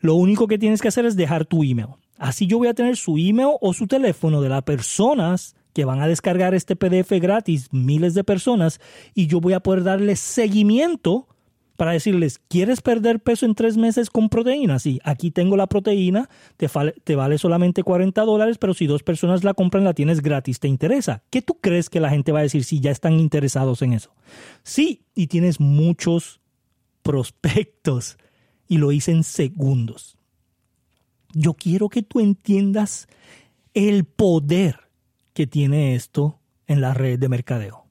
Lo 0.00 0.14
único 0.16 0.48
que 0.48 0.58
tienes 0.58 0.82
que 0.82 0.88
hacer 0.88 1.06
es 1.06 1.16
dejar 1.16 1.46
tu 1.46 1.62
email. 1.62 1.88
Así 2.18 2.46
yo 2.46 2.58
voy 2.58 2.68
a 2.68 2.74
tener 2.74 2.96
su 2.96 3.16
email 3.16 3.56
o 3.60 3.72
su 3.72 3.86
teléfono 3.86 4.40
de 4.40 4.48
las 4.48 4.62
personas 4.62 5.56
que 5.72 5.84
van 5.84 6.00
a 6.00 6.06
descargar 6.06 6.54
este 6.54 6.76
PDF 6.76 7.10
gratis, 7.20 7.68
miles 7.72 8.14
de 8.14 8.22
personas, 8.22 8.80
y 9.14 9.26
yo 9.26 9.40
voy 9.40 9.54
a 9.54 9.60
poder 9.60 9.82
darle 9.82 10.16
seguimiento 10.16 11.26
para 11.76 11.92
decirles, 11.92 12.40
¿quieres 12.48 12.80
perder 12.80 13.20
peso 13.20 13.46
en 13.46 13.54
tres 13.54 13.76
meses 13.76 14.10
con 14.10 14.28
proteína? 14.28 14.78
Sí, 14.78 15.00
aquí 15.04 15.30
tengo 15.30 15.56
la 15.56 15.66
proteína, 15.66 16.28
te, 16.56 17.14
vale 17.16 17.38
solamente 17.38 17.82
40 17.82 18.22
dólares, 18.22 18.58
pero 18.58 18.74
si 18.74 18.86
dos 18.86 19.02
personas 19.02 19.44
la 19.44 19.54
compran, 19.54 19.84
la 19.84 19.94
tienes 19.94 20.22
gratis, 20.22 20.60
¿te 20.60 20.68
interesa? 20.68 21.22
¿Qué 21.30 21.42
tú 21.42 21.58
crees 21.60 21.90
que 21.90 22.00
la 22.00 22.10
gente 22.10 22.32
va 22.32 22.40
a 22.40 22.42
decir 22.42 22.64
si 22.64 22.80
ya 22.80 22.90
están 22.90 23.18
interesados 23.18 23.82
en 23.82 23.92
eso? 23.92 24.14
Sí, 24.62 25.02
y 25.14 25.26
tienes 25.26 25.60
muchos 25.60 26.40
prospectos 27.02 28.18
y 28.68 28.78
lo 28.78 28.92
hice 28.92 29.10
en 29.10 29.24
segundos. 29.24 30.16
Yo 31.32 31.54
quiero 31.54 31.88
que 31.88 32.02
tú 32.02 32.20
entiendas 32.20 33.08
el 33.74 34.04
poder 34.04 34.88
que 35.32 35.48
tiene 35.48 35.96
esto 35.96 36.38
en 36.68 36.80
la 36.80 36.94
red 36.94 37.18
de 37.18 37.28
mercadeo. 37.28 37.86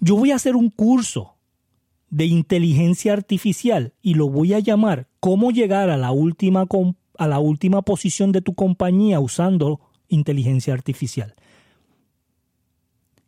Yo 0.00 0.16
voy 0.16 0.32
a 0.32 0.36
hacer 0.36 0.56
un 0.56 0.70
curso 0.70 1.33
de 2.10 2.26
inteligencia 2.26 3.12
artificial 3.12 3.92
y 4.02 4.14
lo 4.14 4.28
voy 4.28 4.54
a 4.54 4.60
llamar 4.60 5.08
cómo 5.20 5.50
llegar 5.50 5.90
a 5.90 5.96
la 5.96 6.12
última, 6.12 6.66
a 7.18 7.28
la 7.28 7.38
última 7.38 7.82
posición 7.82 8.32
de 8.32 8.40
tu 8.40 8.54
compañía 8.54 9.20
usando 9.20 9.80
inteligencia 10.08 10.74
artificial. 10.74 11.34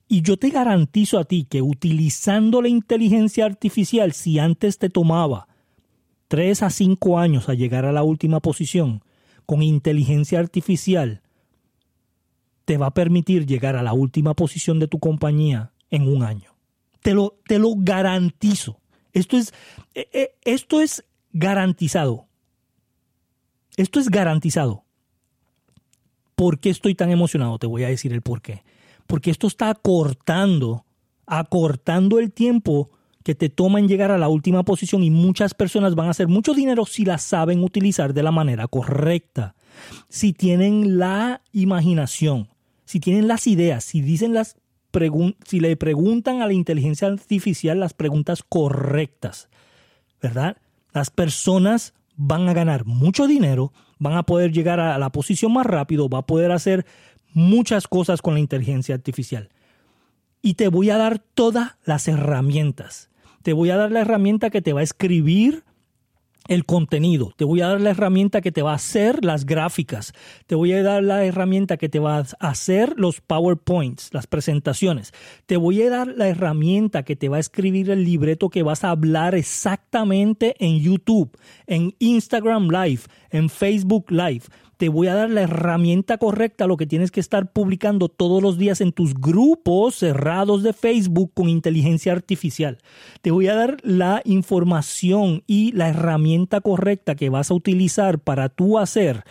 Y 0.08 0.22
yo 0.22 0.36
te 0.36 0.50
garantizo 0.50 1.18
a 1.18 1.24
ti 1.24 1.46
que 1.48 1.62
utilizando 1.62 2.62
la 2.62 2.68
inteligencia 2.68 3.44
artificial, 3.44 4.12
si 4.12 4.38
antes 4.38 4.78
te 4.78 4.88
tomaba 4.88 5.48
3 6.28 6.62
a 6.62 6.70
5 6.70 7.18
años 7.18 7.48
a 7.48 7.54
llegar 7.54 7.84
a 7.84 7.92
la 7.92 8.04
última 8.04 8.40
posición, 8.40 9.02
con 9.46 9.62
inteligencia 9.62 10.38
artificial 10.38 11.22
te 12.64 12.76
va 12.78 12.86
a 12.86 12.94
permitir 12.94 13.46
llegar 13.46 13.76
a 13.76 13.82
la 13.82 13.92
última 13.92 14.34
posición 14.34 14.78
de 14.80 14.88
tu 14.88 14.98
compañía 14.98 15.72
en 15.90 16.08
un 16.08 16.24
año. 16.24 16.55
Te 17.06 17.14
lo, 17.14 17.38
te 17.46 17.60
lo 17.60 17.74
garantizo. 17.76 18.80
Esto 19.12 19.36
es, 19.36 19.54
eh, 19.94 20.08
eh, 20.12 20.34
esto 20.42 20.80
es 20.80 21.04
garantizado. 21.32 22.26
Esto 23.76 24.00
es 24.00 24.08
garantizado. 24.08 24.82
¿Por 26.34 26.58
qué 26.58 26.68
estoy 26.68 26.96
tan 26.96 27.12
emocionado? 27.12 27.60
Te 27.60 27.68
voy 27.68 27.84
a 27.84 27.88
decir 27.90 28.12
el 28.12 28.22
por 28.22 28.42
qué. 28.42 28.64
Porque 29.06 29.30
esto 29.30 29.46
está 29.46 29.70
acortando, 29.70 30.84
acortando 31.26 32.18
el 32.18 32.32
tiempo 32.32 32.90
que 33.22 33.36
te 33.36 33.50
toma 33.50 33.78
en 33.78 33.86
llegar 33.86 34.10
a 34.10 34.18
la 34.18 34.26
última 34.26 34.64
posición 34.64 35.04
y 35.04 35.10
muchas 35.10 35.54
personas 35.54 35.94
van 35.94 36.08
a 36.08 36.10
hacer 36.10 36.26
mucho 36.26 36.54
dinero 36.54 36.86
si 36.86 37.04
la 37.04 37.18
saben 37.18 37.62
utilizar 37.62 38.14
de 38.14 38.24
la 38.24 38.32
manera 38.32 38.66
correcta. 38.66 39.54
Si 40.08 40.32
tienen 40.32 40.98
la 40.98 41.40
imaginación, 41.52 42.48
si 42.84 42.98
tienen 42.98 43.28
las 43.28 43.46
ideas, 43.46 43.84
si 43.84 44.00
dicen 44.00 44.34
las 44.34 44.56
si 45.44 45.60
le 45.60 45.76
preguntan 45.76 46.42
a 46.42 46.46
la 46.46 46.52
inteligencia 46.52 47.08
artificial 47.08 47.80
las 47.80 47.94
preguntas 47.94 48.42
correctas, 48.42 49.48
¿verdad? 50.22 50.56
Las 50.92 51.10
personas 51.10 51.94
van 52.16 52.48
a 52.48 52.54
ganar 52.54 52.86
mucho 52.86 53.26
dinero 53.26 53.72
van 53.98 54.14
a 54.14 54.24
poder 54.24 54.52
llegar 54.52 54.80
a 54.80 54.98
la 54.98 55.10
posición 55.10 55.52
más 55.52 55.66
rápido, 55.66 56.08
va 56.08 56.18
a 56.18 56.26
poder 56.26 56.52
hacer 56.52 56.86
muchas 57.32 57.88
cosas 57.88 58.22
con 58.22 58.34
la 58.34 58.40
inteligencia 58.40 58.94
artificial. 58.94 59.50
Y 60.42 60.54
te 60.54 60.68
voy 60.68 60.90
a 60.90 60.98
dar 60.98 61.18
todas 61.18 61.76
las 61.84 62.08
herramientas. 62.08 63.10
Te 63.42 63.52
voy 63.52 63.70
a 63.70 63.76
dar 63.76 63.90
la 63.90 64.00
herramienta 64.00 64.50
que 64.50 64.62
te 64.62 64.72
va 64.72 64.80
a 64.80 64.84
escribir 64.84 65.64
el 66.48 66.64
contenido, 66.64 67.32
te 67.36 67.44
voy 67.44 67.60
a 67.60 67.68
dar 67.68 67.80
la 67.80 67.90
herramienta 67.90 68.40
que 68.40 68.52
te 68.52 68.62
va 68.62 68.72
a 68.72 68.76
hacer 68.76 69.24
las 69.24 69.46
gráficas, 69.46 70.12
te 70.46 70.54
voy 70.54 70.72
a 70.72 70.82
dar 70.82 71.02
la 71.02 71.24
herramienta 71.24 71.76
que 71.76 71.88
te 71.88 71.98
va 71.98 72.18
a 72.18 72.48
hacer 72.48 72.94
los 72.96 73.20
PowerPoints, 73.20 74.10
las 74.12 74.26
presentaciones, 74.26 75.12
te 75.46 75.56
voy 75.56 75.82
a 75.82 75.90
dar 75.90 76.08
la 76.08 76.28
herramienta 76.28 77.02
que 77.02 77.16
te 77.16 77.28
va 77.28 77.38
a 77.38 77.40
escribir 77.40 77.90
el 77.90 78.04
libreto 78.04 78.48
que 78.48 78.62
vas 78.62 78.84
a 78.84 78.90
hablar 78.90 79.34
exactamente 79.34 80.54
en 80.58 80.80
YouTube, 80.80 81.36
en 81.66 81.94
Instagram 81.98 82.68
Live, 82.70 83.02
en 83.30 83.48
Facebook 83.48 84.10
Live 84.10 84.44
te 84.76 84.88
voy 84.88 85.06
a 85.08 85.14
dar 85.14 85.30
la 85.30 85.42
herramienta 85.42 86.18
correcta, 86.18 86.66
lo 86.66 86.76
que 86.76 86.86
tienes 86.86 87.10
que 87.10 87.20
estar 87.20 87.50
publicando 87.50 88.08
todos 88.08 88.42
los 88.42 88.58
días 88.58 88.80
en 88.80 88.92
tus 88.92 89.14
grupos 89.14 89.96
cerrados 89.96 90.62
de 90.62 90.72
Facebook 90.72 91.32
con 91.34 91.48
inteligencia 91.48 92.12
artificial. 92.12 92.78
Te 93.22 93.30
voy 93.30 93.48
a 93.48 93.54
dar 93.54 93.78
la 93.82 94.20
información 94.24 95.42
y 95.46 95.72
la 95.72 95.88
herramienta 95.88 96.60
correcta 96.60 97.14
que 97.14 97.30
vas 97.30 97.50
a 97.50 97.54
utilizar 97.54 98.18
para 98.18 98.48
tú 98.48 98.78
hacer 98.78 99.24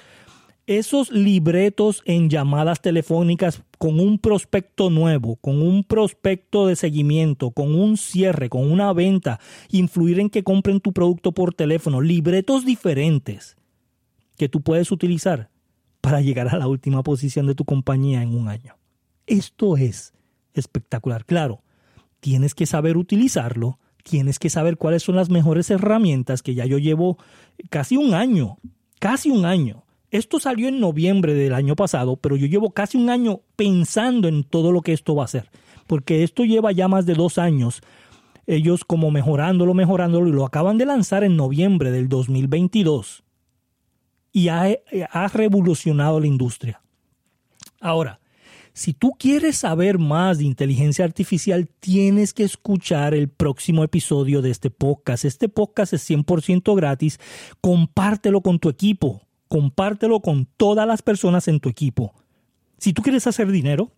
esos 0.67 1.11
libretos 1.11 2.01
en 2.05 2.27
llamadas 2.27 2.81
telefónicas 2.81 3.61
con 3.77 3.99
un 3.99 4.17
prospecto 4.17 4.89
nuevo, 4.89 5.35
con 5.35 5.61
un 5.61 5.83
prospecto 5.83 6.65
de 6.65 6.75
seguimiento, 6.75 7.51
con 7.51 7.75
un 7.75 7.97
cierre, 7.97 8.49
con 8.49 8.71
una 8.71 8.91
venta, 8.93 9.39
influir 9.69 10.19
en 10.19 10.31
que 10.31 10.43
compren 10.43 10.79
tu 10.79 10.91
producto 10.91 11.33
por 11.33 11.53
teléfono, 11.53 12.01
libretos 12.01 12.65
diferentes 12.65 13.57
que 14.37 14.49
tú 14.49 14.61
puedes 14.61 14.91
utilizar 14.91 15.49
para 16.01 16.21
llegar 16.21 16.49
a 16.49 16.57
la 16.57 16.67
última 16.67 17.01
posición 17.03 17.47
de 17.47 17.55
tu 17.55 17.65
compañía 17.65 18.21
en 18.21 18.35
un 18.35 18.47
año. 18.47 18.75
Esto 19.25 19.75
es 19.77 20.13
espectacular. 20.53 21.25
Claro, 21.25 21.63
tienes 22.19 22.53
que 22.53 22.65
saber 22.65 22.97
utilizarlo, 22.97 23.79
tienes 24.03 24.37
que 24.37 24.49
saber 24.49 24.77
cuáles 24.77 25.03
son 25.03 25.15
las 25.15 25.29
mejores 25.29 25.69
herramientas 25.71 26.43
que 26.43 26.53
ya 26.53 26.65
yo 26.65 26.77
llevo 26.77 27.17
casi 27.69 27.97
un 27.97 28.13
año, 28.13 28.57
casi 28.99 29.31
un 29.31 29.45
año. 29.45 29.83
Esto 30.11 30.39
salió 30.39 30.67
en 30.67 30.79
noviembre 30.79 31.33
del 31.33 31.53
año 31.53 31.75
pasado, 31.75 32.17
pero 32.17 32.35
yo 32.35 32.45
llevo 32.45 32.71
casi 32.71 32.97
un 32.97 33.09
año 33.09 33.41
pensando 33.55 34.27
en 34.27 34.43
todo 34.43 34.71
lo 34.71 34.81
que 34.81 34.93
esto 34.93 35.15
va 35.15 35.23
a 35.23 35.25
hacer, 35.25 35.49
porque 35.87 36.23
esto 36.23 36.43
lleva 36.43 36.71
ya 36.71 36.87
más 36.87 37.05
de 37.05 37.15
dos 37.15 37.37
años 37.37 37.81
ellos 38.47 38.85
como 38.85 39.09
mejorándolo, 39.09 39.73
mejorándolo 39.73 40.27
y 40.27 40.31
lo 40.31 40.45
acaban 40.45 40.77
de 40.77 40.85
lanzar 40.85 41.23
en 41.23 41.35
noviembre 41.35 41.89
del 41.89 42.07
2022 42.07 43.24
y 44.35 44.49
ha, 44.49 45.27
revolucionado 45.29 46.19
la 46.19 46.27
industria. 46.27 46.81
Ahora, 47.79 48.19
si 48.73 48.91
tú 48.91 49.13
quieres 49.17 49.55
saber 49.55 49.97
más 49.97 50.39
de 50.39 50.43
inteligencia 50.43 51.05
artificial, 51.05 51.69
tienes 51.79 52.33
que 52.33 52.43
escuchar 52.43 53.13
el 53.13 53.29
próximo 53.29 53.81
episodio 53.81 54.41
de 54.41 54.51
este 54.51 54.69
podcast. 54.69 55.23
Este 55.23 55.47
podcast 55.47 55.93
es 55.93 56.09
100% 56.09 56.75
gratis. 56.75 57.17
Compártelo 57.61 58.41
con 58.41 58.59
tu 58.59 58.67
equipo. 58.67 59.21
Compártelo 59.47 60.19
con 60.19 60.49
todas 60.57 60.85
las 60.85 61.01
personas 61.01 61.47
en 61.47 61.61
tu 61.61 61.69
equipo. 61.69 62.13
Si 62.77 62.91
tú 62.91 63.03
quieres 63.03 63.27
hacer 63.27 63.49
dinero 63.49 63.93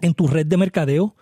en 0.00 0.14
tu 0.14 0.28
red 0.28 0.46
de 0.46 0.58
mercadeo, 0.58 1.16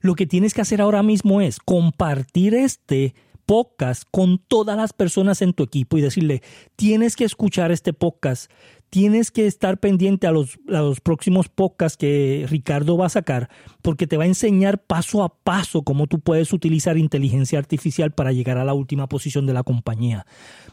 lo 0.00 0.14
que 0.14 0.24
tienes 0.24 0.54
que 0.54 0.62
hacer 0.62 0.80
ahora 0.80 1.02
mismo 1.02 1.42
es 1.42 1.58
compartir 1.58 2.54
este 2.54 3.14
podcast 3.46 4.02
con 4.10 4.38
todas 4.38 4.76
las 4.76 4.92
personas 4.92 5.40
en 5.40 5.52
tu 5.52 5.62
equipo 5.62 5.96
y 5.96 6.02
decirle, 6.02 6.42
tienes 6.74 7.16
que 7.16 7.24
escuchar 7.24 7.70
este 7.70 7.92
podcast, 7.92 8.50
tienes 8.90 9.30
que 9.30 9.46
estar 9.46 9.78
pendiente 9.78 10.26
a 10.26 10.32
los, 10.32 10.58
los 10.66 11.00
próximos 11.00 11.48
podcasts 11.48 11.96
que 11.96 12.46
Ricardo 12.48 12.96
va 12.96 13.06
a 13.06 13.10
sacar, 13.10 13.48
porque 13.82 14.06
te 14.06 14.16
va 14.16 14.24
a 14.24 14.28
enseñar 14.28 14.82
paso 14.82 15.22
a 15.22 15.28
paso 15.28 15.82
cómo 15.82 16.06
tú 16.08 16.20
puedes 16.20 16.52
utilizar 16.52 16.98
inteligencia 16.98 17.58
artificial 17.58 18.10
para 18.10 18.32
llegar 18.32 18.58
a 18.58 18.64
la 18.64 18.74
última 18.74 19.08
posición 19.08 19.46
de 19.46 19.54
la 19.54 19.62
compañía. 19.62 20.26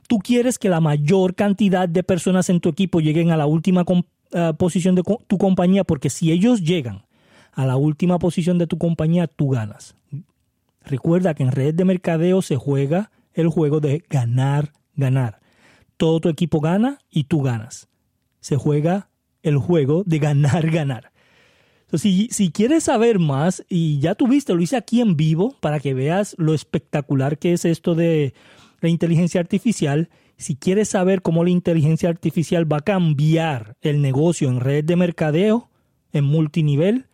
Tú 0.07 0.19
quieres 0.19 0.57
que 0.59 0.69
la 0.69 0.81
mayor 0.81 1.35
cantidad 1.35 1.87
de 1.87 2.03
personas 2.03 2.49
en 2.49 2.59
tu 2.59 2.69
equipo 2.69 2.99
lleguen 2.99 3.31
a 3.31 3.37
la 3.37 3.45
última 3.45 3.85
eh, 4.31 4.53
posición 4.57 4.95
de 4.95 5.03
tu 5.27 5.37
compañía, 5.37 5.83
porque 5.83 6.09
si 6.09 6.31
ellos 6.31 6.61
llegan 6.61 7.05
a 7.53 7.65
la 7.67 7.77
última 7.77 8.17
posición 8.19 8.57
de 8.57 8.67
tu 8.67 8.77
compañía, 8.77 9.27
tú 9.27 9.49
ganas. 9.49 9.95
Recuerda 10.85 11.33
que 11.33 11.43
en 11.43 11.51
redes 11.51 11.75
de 11.75 11.85
mercadeo 11.85 12.41
se 12.41 12.55
juega 12.55 13.11
el 13.33 13.47
juego 13.47 13.79
de 13.79 14.03
ganar, 14.09 14.73
ganar. 14.95 15.39
Todo 15.97 16.19
tu 16.19 16.29
equipo 16.29 16.59
gana 16.59 16.99
y 17.09 17.25
tú 17.25 17.41
ganas. 17.41 17.87
Se 18.39 18.57
juega 18.57 19.09
el 19.41 19.57
juego 19.57 20.03
de 20.05 20.19
ganar, 20.19 20.69
ganar. 20.71 21.11
si, 21.93 22.27
si, 22.31 22.51
quieres 22.51 22.85
saber 22.85 23.19
más, 23.19 23.63
y 23.69 23.99
ya 23.99 24.15
tuviste, 24.15 24.53
lo 24.53 24.61
hice 24.61 24.77
aquí 24.77 25.01
en 25.01 25.15
vivo 25.15 25.55
para 25.59 25.79
que 25.79 25.93
veas 25.93 26.35
lo 26.37 26.53
espectacular 26.53 27.37
que 27.37 27.53
es 27.53 27.65
esto 27.65 27.95
de 27.95 28.33
la 28.81 28.89
inteligencia 28.89 29.39
artificial. 29.39 30.09
Si 30.37 30.55
quieres 30.55 30.89
saber 30.89 31.21
cómo 31.21 31.43
la 31.43 31.51
inteligencia 31.51 32.09
artificial 32.09 32.71
va 32.71 32.77
a 32.77 32.81
cambiar 32.81 33.77
el 33.81 34.01
negocio 34.01 34.49
en 34.49 34.59
redes 34.59 34.85
de 34.85 34.95
mercadeo, 34.95 35.69
en 36.11 36.25
multinivel, 36.25 37.07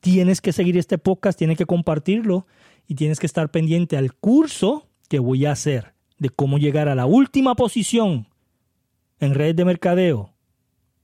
tienes 0.00 0.40
que 0.40 0.52
seguir 0.52 0.76
este 0.76 0.98
podcast, 0.98 1.38
tienes 1.38 1.56
que 1.56 1.66
compartirlo 1.66 2.46
y 2.86 2.94
tienes 2.94 3.18
que 3.18 3.26
estar 3.26 3.50
pendiente 3.50 3.96
al 3.96 4.14
curso 4.14 4.88
que 5.08 5.18
voy 5.18 5.46
a 5.46 5.52
hacer 5.52 5.94
de 6.18 6.30
cómo 6.30 6.58
llegar 6.58 6.88
a 6.88 6.94
la 6.94 7.06
última 7.06 7.54
posición 7.54 8.28
en 9.18 9.34
red 9.34 9.54
de 9.54 9.64
mercadeo 9.64 10.32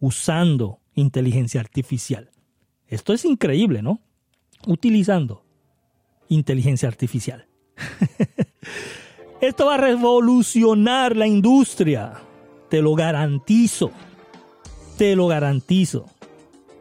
usando 0.01 0.81
inteligencia 0.95 1.61
artificial. 1.61 2.31
Esto 2.87 3.13
es 3.13 3.25
increíble, 3.25 3.83
¿no? 3.83 4.01
Utilizando 4.67 5.45
inteligencia 6.29 6.89
artificial. 6.89 7.47
Esto 9.41 9.67
va 9.67 9.75
a 9.75 9.79
revolucionar 9.79 11.17
la 11.17 11.27
industria. 11.27 12.15
Te 12.69 12.83
lo 12.83 12.95
garantizo. 12.95 13.93
Te 14.97 15.15
lo 15.15 15.29
garantizo. 15.29 16.07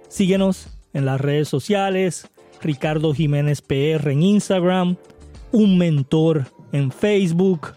Síguenos 0.10 0.70
en 0.94 1.06
las 1.06 1.22
redes 1.22 1.48
sociales, 1.48 2.28
Ricardo 2.62 3.14
Jiménez 3.14 3.62
PR 3.62 4.10
en 4.10 4.24
Instagram, 4.24 4.98
un 5.52 5.78
mentor 5.78 6.46
en 6.72 6.92
Facebook, 6.92 7.74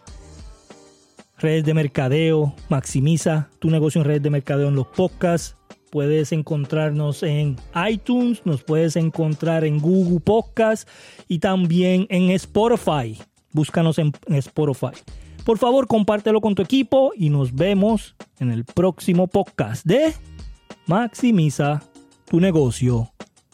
redes 1.39 1.65
de 1.65 1.75
mercadeo, 1.75 2.55
maximiza 2.69 3.49
tu 3.59 3.71
negocio 3.71 4.01
en 4.01 4.07
redes 4.07 4.23
de 4.23 4.31
mercadeo 4.31 4.69
en 4.69 4.75
los 4.75 4.87
podcasts. 4.87 5.57
Puedes 5.91 6.31
encontrarnos 6.33 7.23
en 7.25 7.57
iTunes, 7.89 8.43
nos 8.45 8.63
puedes 8.63 8.95
encontrar 8.95 9.65
en 9.65 9.81
Google 9.81 10.21
Podcast 10.21 10.89
y 11.27 11.41
también 11.41 12.07
en 12.11 12.31
Spotify. 12.31 13.19
Búscanos 13.53 13.99
en, 13.99 14.13
Spotify. 14.29 14.97
Por 15.45 15.59
favor, 15.59 15.89
compártelo 15.89 16.41
con 16.41 16.55
tu 16.55 16.63
equipo 16.63 17.13
y 17.17 17.31
nos 17.31 17.55
vemos 17.55 18.15
en 18.39 18.53
el 18.53 18.65
próximo 18.65 19.27
podcast 19.27 19.85
de 19.85 20.15
Maximiza 20.87 21.83
tu 22.27 22.39
negocio 22.39 23.11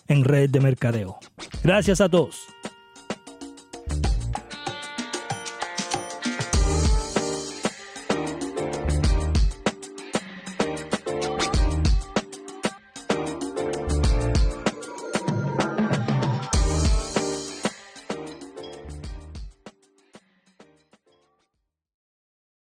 en 0.08 0.24
red 0.24 0.50
de 0.50 0.60
mercadeo. 0.60 1.18
Gracias 1.62 2.00
a 2.00 2.08
todos. 2.08 2.55